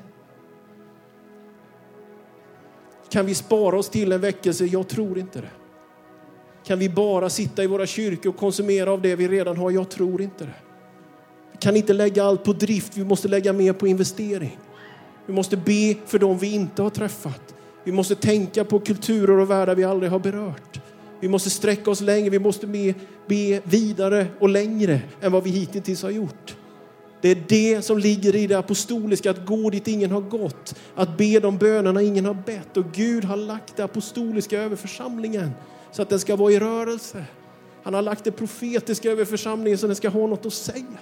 Kan 3.11 3.27
vi 3.27 3.35
spara 3.35 3.79
oss 3.79 3.89
till 3.91 4.13
en 4.13 4.21
väckelse? 4.21 4.65
Jag 4.65 4.89
tror 4.89 5.19
inte 5.19 5.41
det. 5.41 5.62
Kan 6.65 6.79
vi 6.79 6.89
bara 6.89 7.31
sitta 7.31 7.65
i 7.65 7.67
våra 7.67 7.87
kyrkor 7.87 8.31
och 8.31 8.37
konsumera 8.37 8.93
av 8.93 9.03
det 9.03 9.17
vi 9.17 9.29
redan 9.29 9.57
har? 9.57 9.71
Jag 9.71 9.91
tror 9.91 10.23
inte 10.23 10.45
det. 10.45 10.55
Vi 11.53 11.59
kan 11.59 11.77
inte 11.77 11.93
lägga 11.93 12.25
allt 12.25 12.45
på 12.45 12.53
drift, 12.53 12.97
vi 12.97 13.05
måste 13.05 13.29
lägga 13.29 13.53
mer 13.53 13.73
på 13.73 13.87
investering. 13.87 14.59
Vi 15.27 15.33
måste 15.33 15.57
be 15.57 15.95
för 16.07 16.19
dem 16.19 16.39
vi 16.39 16.55
inte 16.55 16.83
har 16.83 16.91
träffat. 16.91 17.55
Vi 17.85 17.93
måste 17.93 18.15
tänka 18.15 18.65
på 18.65 18.79
kulturer 18.79 19.39
och 19.39 19.51
världar 19.51 19.75
vi 19.75 19.85
aldrig 19.85 20.11
har 20.11 20.19
berört. 20.19 20.81
Vi 21.21 21.29
måste 21.29 21.51
sträcka 21.51 21.91
oss 21.91 22.01
längre, 22.01 22.31
vi 22.31 22.39
måste 22.39 22.67
be, 22.67 22.95
be 23.27 23.61
vidare 23.65 24.27
och 24.41 24.49
längre 24.49 25.01
än 25.21 25.33
vad 25.33 25.45
vi 25.45 25.51
hittills 25.51 26.03
har 26.03 26.11
gjort. 26.11 26.57
Det 27.21 27.29
är 27.29 27.45
det 27.49 27.83
som 27.83 27.99
ligger 27.99 28.37
i 28.37 28.47
det 28.47 28.59
apostoliska, 28.59 29.31
att 29.31 29.47
gå 29.47 29.71
dit 29.71 29.89
ingen 29.89 30.11
har 30.11 30.21
gått. 30.21 30.75
Att 30.95 31.17
be 31.17 31.41
de 31.41 31.59
bönerna 31.59 32.03
ingen 32.03 32.25
har 32.25 32.35
bett. 32.35 32.77
Och 32.77 32.85
Gud 32.93 33.25
har 33.25 33.37
lagt 33.37 33.77
det 33.77 33.85
apostoliska 33.85 34.61
över 34.61 34.77
församlingen 34.77 35.51
så 35.93 36.03
att 36.03 36.09
den 36.09 36.21
ska 36.21 36.37
vara 36.37 36.53
i 36.53 36.59
rörelse. 36.59 37.25
Han 37.83 37.95
har 37.95 38.03
lagt 38.03 38.25
det 38.25 38.33
profetiska 38.33 39.11
över 39.11 39.25
församlingen 39.25 39.79
så 39.79 39.87
den 39.87 39.97
ska 39.97 40.09
ha 40.09 40.27
något 40.27 40.47
att 40.47 40.53
säga. 40.53 40.99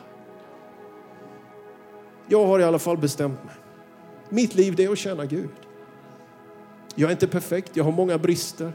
Jag 2.29 2.47
har 2.47 2.61
i 2.61 2.65
alla 2.65 2.79
fall 2.79 2.97
bestämt 2.97 3.45
mig. 3.45 3.55
Mitt 4.29 4.55
liv 4.55 4.75
det 4.77 4.85
är 4.85 4.93
att 4.93 4.99
tjäna 4.99 5.27
Gud. 5.27 5.51
Jag 6.95 7.09
är 7.09 7.13
inte 7.13 7.29
perfekt, 7.29 7.77
jag 7.77 7.85
har 7.85 7.93
många 7.93 8.19
brister. 8.19 8.73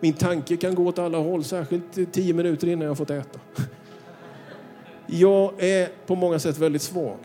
Min 0.00 0.12
tanke 0.12 0.56
kan 0.56 0.74
gå 0.74 0.86
åt 0.86 0.98
alla 0.98 1.18
håll, 1.18 1.44
särskilt 1.44 2.12
tio 2.12 2.34
minuter 2.34 2.68
innan 2.68 2.82
jag 2.82 2.90
har 2.90 2.94
fått 2.94 3.10
äta. 3.10 3.40
Jag 5.06 5.52
är 5.58 5.88
på 6.06 6.14
många 6.14 6.38
sätt 6.38 6.58
väldigt 6.58 6.82
svag. 6.82 7.18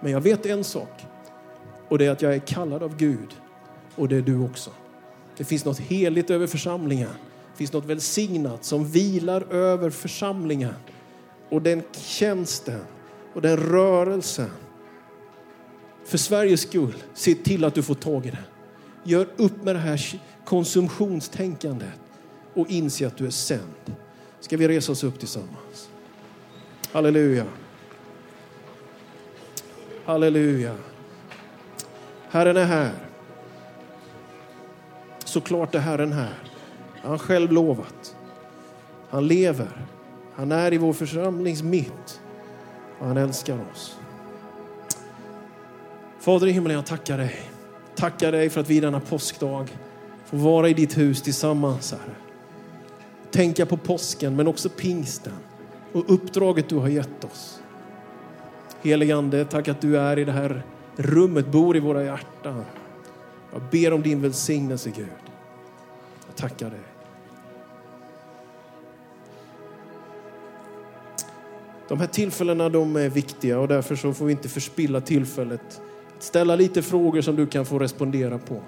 Men 0.00 0.12
jag 0.12 0.20
vet 0.20 0.46
en 0.46 0.64
sak 0.64 1.06
och 1.88 1.98
det 1.98 2.06
är 2.06 2.10
att 2.10 2.22
jag 2.22 2.34
är 2.34 2.38
kallad 2.38 2.82
av 2.82 2.96
Gud 2.96 3.28
och 3.94 4.08
det 4.08 4.16
är 4.16 4.22
du 4.22 4.44
också. 4.44 4.70
Det 5.36 5.44
finns 5.44 5.64
något 5.64 5.78
heligt 5.78 6.30
över 6.30 6.46
församlingen. 6.46 7.08
Det 7.52 7.58
finns 7.58 7.72
något 7.72 7.84
välsignat 7.84 8.64
som 8.64 8.86
vilar 8.90 9.52
över 9.52 9.90
församlingen 9.90 10.74
och 11.48 11.62
den 11.62 11.82
tjänsten 11.92 12.80
och 13.34 13.42
den 13.42 13.56
rörelsen. 13.56 14.50
För 16.04 16.18
Sveriges 16.18 16.60
skull, 16.60 16.94
se 17.14 17.34
till 17.34 17.64
att 17.64 17.74
du 17.74 17.82
får 17.82 17.94
tag 17.94 18.26
i 18.26 18.30
det. 18.30 18.44
Gör 19.04 19.28
upp 19.36 19.62
med 19.62 19.74
det 19.74 19.80
här 19.80 20.20
konsumtionstänkandet 20.44 22.00
och 22.54 22.70
inse 22.70 23.06
att 23.06 23.16
du 23.16 23.26
är 23.26 23.30
sänd. 23.30 23.94
Ska 24.40 24.56
vi 24.56 24.68
resa 24.68 24.92
oss 24.92 25.04
upp 25.04 25.18
tillsammans? 25.18 25.88
Halleluja. 26.92 27.44
Halleluja. 30.04 30.76
Herren 32.30 32.56
är 32.56 32.64
här. 32.64 33.03
Såklart 35.34 35.74
är 35.74 35.78
Herren 35.78 36.12
här. 36.12 36.34
Han 37.02 37.10
har 37.10 37.18
själv 37.18 37.52
lovat. 37.52 38.16
Han 39.10 39.26
lever. 39.26 39.86
Han 40.34 40.52
är 40.52 40.72
i 40.72 40.78
vår 40.78 40.92
församlings 40.92 41.62
mitt. 41.62 42.20
Och 42.98 43.06
han 43.06 43.16
älskar 43.16 43.58
oss. 43.72 43.98
Fader 46.20 46.46
i 46.46 46.50
himlen, 46.50 46.76
jag 46.76 46.86
tackar 46.86 47.18
dig. 47.18 47.40
Tackar 47.94 48.32
dig 48.32 48.50
för 48.50 48.60
att 48.60 48.70
vi 48.70 48.80
denna 48.80 49.00
påskdag 49.00 49.76
får 50.24 50.38
vara 50.38 50.68
i 50.68 50.74
ditt 50.74 50.98
hus 50.98 51.22
tillsammans, 51.22 51.92
Herre. 51.92 52.14
Tänka 53.30 53.66
på 53.66 53.76
påsken, 53.76 54.36
men 54.36 54.46
också 54.46 54.68
pingsten 54.68 55.32
och 55.92 56.04
uppdraget 56.14 56.68
du 56.68 56.76
har 56.76 56.88
gett 56.88 57.24
oss. 57.24 57.60
Helige 58.82 59.16
Ande, 59.16 59.44
tack 59.44 59.68
att 59.68 59.80
du 59.80 59.98
är 59.98 60.18
i 60.18 60.24
det 60.24 60.32
här 60.32 60.62
rummet, 60.96 61.46
bor 61.46 61.76
i 61.76 61.80
våra 61.80 62.04
hjärtan. 62.04 62.64
Jag 63.54 63.62
ber 63.70 63.92
om 63.92 64.02
din 64.02 64.22
välsignelse, 64.22 64.90
Gud. 64.90 65.06
Jag 66.26 66.36
tackar 66.36 66.70
dig. 66.70 66.80
De 71.88 72.00
här 72.00 72.06
tillfällena 72.06 72.68
de 72.68 72.96
är 72.96 73.08
viktiga 73.08 73.60
och 73.60 73.68
därför 73.68 73.96
så 73.96 74.12
får 74.12 74.26
vi 74.26 74.32
inte 74.32 74.48
förspilla 74.48 75.00
tillfället 75.00 75.82
att 76.16 76.22
ställa 76.22 76.56
lite 76.56 76.82
frågor 76.82 77.20
som 77.20 77.36
du 77.36 77.46
kan 77.46 77.66
få 77.66 77.78
respondera 77.78 78.38
på. 78.38 78.60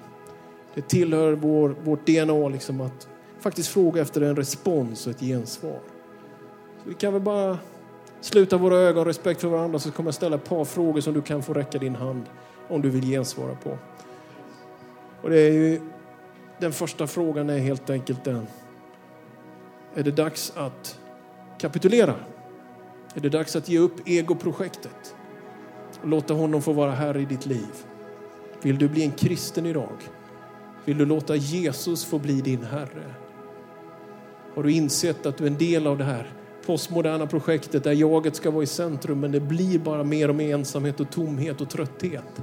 Det 0.73 0.87
tillhör 0.87 1.33
vår, 1.33 1.75
vårt 1.83 2.05
DNA 2.05 2.47
liksom 2.47 2.81
att 2.81 3.07
faktiskt 3.39 3.69
fråga 3.69 4.01
efter 4.01 4.21
en 4.21 4.35
respons 4.35 5.07
och 5.07 5.11
ett 5.11 5.19
gensvar. 5.19 5.79
Så 6.83 6.89
vi 6.89 6.93
kan 6.93 7.13
väl 7.13 7.21
bara 7.21 7.57
sluta 8.21 8.57
våra 8.57 8.77
ögon, 8.77 9.05
respekt 9.05 9.41
för 9.41 9.47
varandra, 9.47 9.79
så 9.79 9.91
kommer 9.91 10.07
jag 10.07 10.15
ställa 10.15 10.35
ett 10.35 10.49
par 10.49 10.65
frågor 10.65 11.01
som 11.01 11.13
du 11.13 11.21
kan 11.21 11.43
få 11.43 11.53
räcka 11.53 11.77
din 11.77 11.95
hand 11.95 12.23
om 12.67 12.81
du 12.81 12.89
vill 12.89 13.03
gensvara 13.03 13.55
på. 13.55 13.77
Och 15.21 15.29
det 15.29 15.39
är 15.39 15.51
ju, 15.51 15.81
den 16.59 16.71
första 16.71 17.07
frågan 17.07 17.49
är 17.49 17.57
helt 17.57 17.89
enkelt 17.89 18.23
den. 18.23 18.47
Är 19.95 20.03
det 20.03 20.11
dags 20.11 20.53
att 20.55 20.99
kapitulera? 21.59 22.15
Är 23.15 23.21
det 23.21 23.29
dags 23.29 23.55
att 23.55 23.69
ge 23.69 23.79
upp 23.79 24.07
egoprojektet 24.07 25.15
och 26.01 26.07
låta 26.07 26.33
honom 26.33 26.61
få 26.61 26.73
vara 26.73 26.91
här 26.91 27.17
i 27.17 27.25
ditt 27.25 27.45
liv? 27.45 27.85
Vill 28.61 28.77
du 28.77 28.89
bli 28.89 29.03
en 29.03 29.11
kristen 29.11 29.65
idag? 29.65 29.97
Vill 30.85 30.97
du 30.97 31.05
låta 31.05 31.35
Jesus 31.35 32.05
få 32.05 32.19
bli 32.19 32.41
din 32.41 32.63
Herre? 32.63 33.13
Har 34.55 34.63
du 34.63 34.71
insett 34.71 35.25
att 35.25 35.37
du 35.37 35.43
är 35.43 35.47
en 35.47 35.57
del 35.57 35.87
av 35.87 35.97
det 35.97 36.03
här 36.03 36.33
postmoderna 36.67 37.27
projektet 37.27 37.83
där 37.83 37.91
jaget 37.91 38.35
ska 38.35 38.51
vara 38.51 38.63
i 38.63 38.67
centrum 38.67 39.19
men 39.19 39.31
det 39.31 39.39
blir 39.39 39.79
bara 39.79 40.03
mer 40.03 40.29
och 40.29 40.35
mer 40.35 40.53
ensamhet 40.53 40.99
och 40.99 41.11
tomhet 41.11 41.61
och 41.61 41.69
trötthet. 41.69 42.41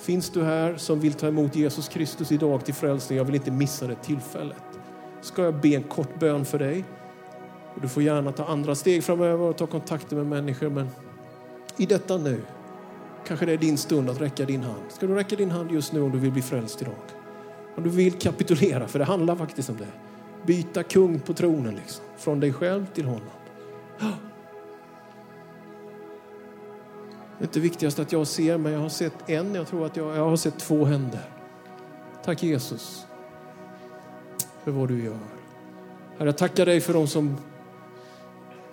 Finns 0.00 0.30
du 0.30 0.44
här 0.44 0.76
som 0.76 1.00
vill 1.00 1.12
ta 1.12 1.28
emot 1.28 1.56
Jesus 1.56 1.88
Kristus 1.88 2.32
idag 2.32 2.64
till 2.64 2.74
frälsning, 2.74 3.18
jag 3.18 3.24
vill 3.24 3.34
inte 3.34 3.50
missa 3.50 3.86
det 3.86 3.94
tillfället. 3.94 4.62
Ska 5.20 5.42
jag 5.42 5.54
be 5.54 5.68
en 5.68 5.82
kort 5.82 6.18
bön 6.18 6.44
för 6.44 6.58
dig? 6.58 6.84
du 7.82 7.88
får 7.88 8.02
gärna 8.02 8.32
ta 8.32 8.44
andra 8.44 8.74
steg 8.74 9.04
framöver 9.04 9.44
och 9.44 9.56
ta 9.56 9.66
kontakter 9.66 10.16
med 10.16 10.26
människor 10.26 10.70
men 10.70 10.88
i 11.76 11.86
detta 11.86 12.16
nu 12.16 12.40
kanske 13.26 13.46
det 13.46 13.52
är 13.52 13.56
din 13.56 13.78
stund 13.78 14.10
att 14.10 14.20
räcka 14.20 14.44
din 14.44 14.62
hand. 14.62 14.82
Ska 14.88 15.06
du 15.06 15.14
räcka 15.14 15.36
din 15.36 15.50
hand 15.50 15.70
just 15.70 15.92
nu 15.92 16.00
om 16.00 16.12
du 16.12 16.18
vill 16.18 16.32
bli 16.32 16.42
frälst 16.42 16.82
idag? 16.82 16.94
Om 17.76 17.82
du 17.82 17.90
vill 17.90 18.12
kapitulera, 18.12 18.88
för 18.88 18.98
det 18.98 19.04
handlar 19.04 19.36
faktiskt 19.36 19.70
om 19.70 19.76
det. 19.76 19.86
Byta 20.46 20.82
kung 20.82 21.20
på 21.20 21.34
tronen, 21.34 21.74
liksom. 21.74 22.04
från 22.18 22.40
dig 22.40 22.52
själv 22.52 22.86
till 22.94 23.04
honom. 23.04 23.30
Det 27.40 27.44
är 27.44 27.48
inte 27.48 27.60
viktigast 27.60 27.98
att 27.98 28.12
jag 28.12 28.26
ser, 28.26 28.58
men 28.58 28.72
jag 28.72 28.80
har 28.80 28.88
sett 28.88 29.30
en, 29.30 29.54
jag 29.54 29.66
tror 29.66 29.86
att 29.86 29.96
jag, 29.96 30.16
jag 30.16 30.28
har 30.28 30.36
sett 30.36 30.58
två 30.58 30.84
händer. 30.84 31.20
Tack 32.24 32.42
Jesus 32.42 33.06
för 34.64 34.70
vad 34.70 34.88
du 34.88 35.04
gör. 35.04 35.18
Herre, 36.18 36.28
jag 36.28 36.38
tackar 36.38 36.66
dig 36.66 36.80
för 36.80 36.92
de 36.92 37.06
som 37.06 37.36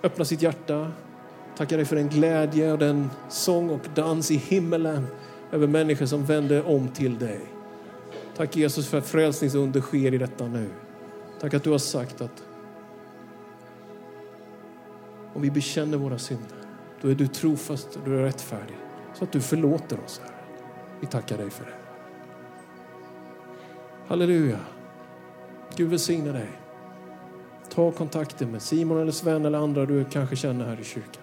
öppnar 0.02 0.24
sitt 0.24 0.42
hjärta. 0.42 0.92
Tackar 1.56 1.76
dig 1.76 1.86
för 1.86 1.96
den 1.96 2.08
glädje 2.08 2.72
och 2.72 2.78
den 2.78 3.10
sång 3.28 3.70
och 3.70 3.86
dans 3.94 4.30
i 4.30 4.36
himmelen 4.36 5.06
över 5.52 5.66
människor 5.66 6.06
som 6.06 6.24
vänder 6.24 6.66
om 6.66 6.88
till 6.88 7.18
dig. 7.18 7.40
Tack 8.36 8.56
Jesus 8.56 8.88
för 8.88 8.98
att 8.98 9.06
frälsningsunder 9.06 9.80
sker 9.80 10.14
i 10.14 10.18
detta 10.18 10.46
nu. 10.46 10.68
Tack 11.40 11.54
att 11.54 11.64
du 11.64 11.70
har 11.70 11.78
sagt 11.78 12.20
att 12.20 12.42
om 15.34 15.42
vi 15.42 15.50
bekänner 15.50 15.98
våra 15.98 16.18
synder, 16.18 16.57
då 17.00 17.08
är 17.08 17.14
du 17.14 17.26
trofast 17.26 17.96
och 17.96 18.02
du 18.04 18.18
är 18.18 18.22
rättfärdig. 18.22 18.76
Så 19.14 19.24
att 19.24 19.32
du 19.32 19.40
förlåter 19.40 20.04
oss, 20.04 20.20
Herre. 20.24 20.34
Vi 21.00 21.06
tackar 21.06 21.38
dig 21.38 21.50
för 21.50 21.64
det. 21.64 21.72
Halleluja. 24.06 24.58
Gud 25.76 25.90
välsigne 25.90 26.32
dig. 26.32 26.48
Ta 27.68 27.90
kontakter 27.90 28.46
med 28.46 28.62
Simon 28.62 28.98
eller 28.98 29.12
Sven 29.12 29.44
eller 29.44 29.58
andra 29.58 29.86
du 29.86 30.04
kanske 30.04 30.36
känner 30.36 30.66
här 30.66 30.80
i 30.80 30.84
kyrkan. 30.84 31.22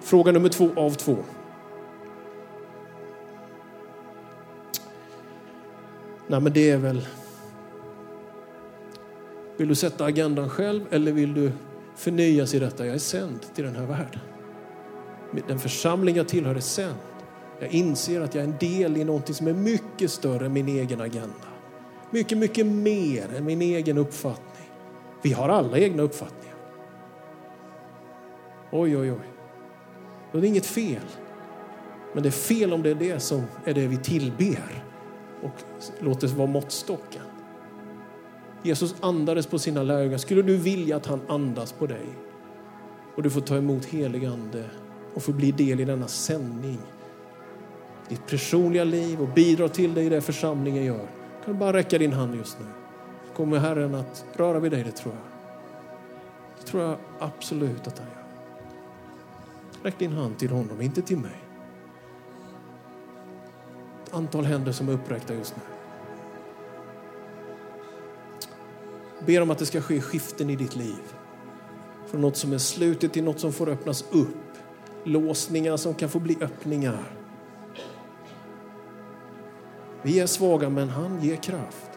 Fråga 0.00 0.32
nummer 0.32 0.48
två 0.48 0.70
av 0.76 0.90
två. 0.90 1.16
Nej, 6.26 6.40
men 6.40 6.52
det 6.52 6.70
är 6.70 6.78
väl... 6.78 7.06
Vill 9.56 9.68
du 9.68 9.74
sätta 9.74 10.04
agendan 10.04 10.50
själv 10.50 10.86
eller 10.90 11.12
vill 11.12 11.34
du 11.34 11.52
förnyas 11.98 12.54
i 12.54 12.58
detta? 12.58 12.86
Jag 12.86 12.94
är 12.94 12.98
sänd 12.98 13.40
till 13.54 13.64
den 13.64 13.76
här 13.76 13.86
världen. 13.86 14.20
Den 15.48 15.58
församling 15.58 16.16
jag 16.16 16.28
tillhör 16.28 16.54
är 16.54 16.60
sänd. 16.60 16.98
Jag 17.60 17.70
inser 17.70 18.20
att 18.20 18.34
jag 18.34 18.44
är 18.44 18.48
en 18.48 18.58
del 18.58 18.96
i 18.96 19.04
någonting 19.04 19.34
som 19.34 19.46
är 19.46 19.52
mycket 19.52 20.10
större 20.10 20.46
än 20.46 20.52
min 20.52 20.68
egen 20.68 21.00
agenda. 21.00 21.48
Mycket, 22.10 22.38
mycket 22.38 22.66
mer 22.66 23.34
än 23.36 23.44
min 23.44 23.62
egen 23.62 23.98
uppfattning. 23.98 24.70
Vi 25.22 25.32
har 25.32 25.48
alla 25.48 25.78
egna 25.78 26.02
uppfattningar. 26.02 26.56
Oj, 28.70 28.96
oj, 28.96 29.12
oj. 29.12 29.18
Det 30.32 30.38
är 30.38 30.44
inget 30.44 30.66
fel. 30.66 31.02
Men 32.14 32.22
det 32.22 32.28
är 32.28 32.30
fel 32.30 32.72
om 32.72 32.82
det 32.82 32.90
är 32.90 32.94
det 32.94 33.20
som 33.20 33.42
är 33.64 33.74
det 33.74 33.86
vi 33.86 33.96
tillber 33.96 34.84
och 35.42 35.84
låter 36.00 36.28
vara 36.28 36.46
måttstocken. 36.46 37.22
Jesus 38.62 38.94
andades 39.00 39.46
på 39.46 39.58
sina 39.58 39.82
lärjungar. 39.82 40.18
Skulle 40.18 40.42
du 40.42 40.56
vilja 40.56 40.96
att 40.96 41.06
han 41.06 41.20
andas 41.28 41.72
på 41.72 41.86
dig 41.86 42.06
och 43.16 43.22
du 43.22 43.30
får 43.30 43.40
ta 43.40 43.56
emot 43.56 43.84
helig 43.84 44.24
ande 44.24 44.64
och 45.14 45.22
få 45.22 45.32
bli 45.32 45.52
del 45.52 45.80
i 45.80 45.84
denna 45.84 46.08
sändning, 46.08 46.78
ditt 48.08 48.26
personliga 48.26 48.84
liv 48.84 49.20
och 49.20 49.28
bidra 49.28 49.68
till 49.68 49.94
det 49.94 50.02
i 50.02 50.08
det 50.08 50.20
församlingen 50.20 50.84
gör, 50.84 51.08
kan 51.44 51.54
du 51.54 51.60
bara 51.60 51.72
räcka 51.72 51.98
din 51.98 52.12
hand 52.12 52.34
just 52.34 52.58
nu. 52.60 52.66
Kommer 53.36 53.58
Herren 53.58 53.94
att 53.94 54.24
röra 54.32 54.58
vid 54.58 54.72
dig, 54.72 54.84
det 54.84 54.90
tror 54.90 55.14
jag. 55.14 55.24
Det 56.58 56.66
tror 56.66 56.82
jag 56.82 56.96
absolut 57.18 57.86
att 57.86 57.98
han 57.98 58.06
gör. 58.06 58.24
Räck 59.82 59.98
din 59.98 60.12
hand 60.12 60.38
till 60.38 60.50
honom, 60.50 60.80
inte 60.80 61.02
till 61.02 61.18
mig 61.18 61.36
Ett 64.06 64.14
antal 64.14 64.44
händer 64.44 64.72
som 64.72 64.88
är 64.88 64.92
uppräckta 64.92 65.34
just 65.34 65.56
nu. 65.56 65.77
Ber 69.26 69.42
om 69.42 69.50
att 69.50 69.58
det 69.58 69.66
ska 69.66 69.80
ske 69.80 70.00
skiften 70.00 70.50
i 70.50 70.56
ditt 70.56 70.76
liv. 70.76 71.02
Från 72.06 72.20
något 72.20 72.36
som 72.36 72.52
är 72.52 72.58
slutet 72.58 73.12
till 73.12 73.24
något 73.24 73.40
som 73.40 73.52
får 73.52 73.68
öppnas 73.68 74.04
upp. 74.10 74.36
Låsningar 75.04 75.76
som 75.76 75.94
kan 75.94 76.08
få 76.08 76.18
bli 76.18 76.36
öppningar. 76.40 77.18
Vi 80.02 80.20
är 80.20 80.26
svaga, 80.26 80.68
men 80.68 80.88
han 80.88 81.22
ger 81.22 81.36
kraft. 81.36 81.90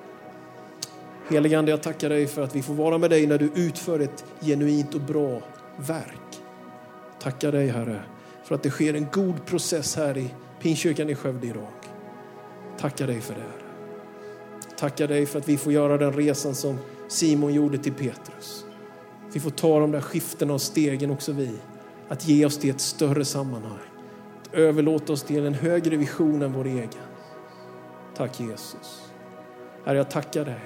Helige 1.30 1.60
Ande, 1.60 1.72
jag 1.72 1.84
tackar 1.84 2.10
dig 2.10 2.28
för 2.28 2.42
att 2.42 2.56
vi 2.56 2.62
får 2.62 2.74
vara 2.74 2.98
med 2.98 3.10
dig 3.10 3.28
när 3.28 3.38
du 3.38 3.52
utför 3.56 4.00
ett 4.00 4.26
genuint 4.42 4.96
och 4.96 5.02
bra 5.02 5.42
verk. 5.78 6.42
Tackar 7.22 7.52
dig, 7.52 7.68
Herre, 7.68 8.02
för 8.44 8.56
att 8.56 8.64
det 8.64 8.70
sker 8.70 8.94
en 8.94 9.08
god 9.12 9.46
process 9.46 9.96
här 9.96 10.18
i 10.18 10.34
Pinkyrkan 10.62 11.10
i 11.10 11.16
Skövde 11.16 11.48
idag. 11.48 11.72
Tackar 12.80 13.08
dig 13.08 13.22
för 13.22 13.34
det. 13.34 13.52
Tackar 14.78 15.08
dig 15.08 15.26
för 15.26 15.40
att 15.40 15.50
vi 15.50 15.58
får 15.58 15.74
göra 15.74 15.98
den 15.98 16.14
resan 16.14 16.56
som 16.56 16.78
Simon 17.12 17.54
gjorde 17.54 17.78
till 17.78 17.94
Petrus. 17.94 18.66
Vi 19.34 19.40
får 19.40 19.50
ta 19.50 19.80
de 19.80 19.92
där 19.92 20.02
skiftena 20.02 20.54
och 20.54 20.62
stegen 20.62 21.12
också 21.12 21.32
vi. 21.32 21.52
Att 22.10 22.28
ge 22.28 22.46
oss 22.46 22.58
till 22.58 22.70
ett 22.70 22.82
större 22.82 23.26
sammanhang. 23.26 23.80
Att 24.42 24.54
överlåta 24.54 25.14
oss 25.14 25.24
till 25.24 25.46
en 25.46 25.54
högre 25.54 25.98
vision 25.98 26.42
än 26.42 26.54
vår 26.54 26.66
egen. 26.66 26.90
Tack 28.16 28.40
Jesus. 28.40 29.12
Herre, 29.86 29.98
jag 29.98 30.10
tackar 30.10 30.46
dig. 30.46 30.60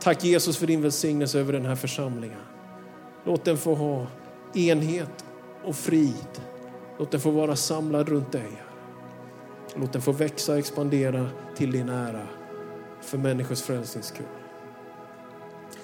Tack 0.00 0.24
Jesus 0.24 0.56
för 0.56 0.66
din 0.66 0.82
välsignelse 0.82 1.40
över 1.40 1.52
den 1.52 1.66
här 1.66 1.76
församlingen. 1.76 2.40
Låt 3.24 3.44
den 3.44 3.56
få 3.56 3.74
ha 3.74 4.06
enhet 4.54 5.24
och 5.64 5.76
frid. 5.76 6.40
Låt 6.98 7.10
den 7.10 7.20
få 7.20 7.30
vara 7.30 7.56
samlad 7.56 8.08
runt 8.08 8.32
dig. 8.32 8.62
Låt 9.74 9.92
den 9.92 10.02
få 10.02 10.12
växa 10.12 10.52
och 10.52 10.58
expandera 10.58 11.28
till 11.56 11.70
din 11.70 11.88
ära 11.88 12.26
för 13.00 13.18
människors 13.18 13.62
frälsnings 13.62 14.06
skull. 14.06 14.26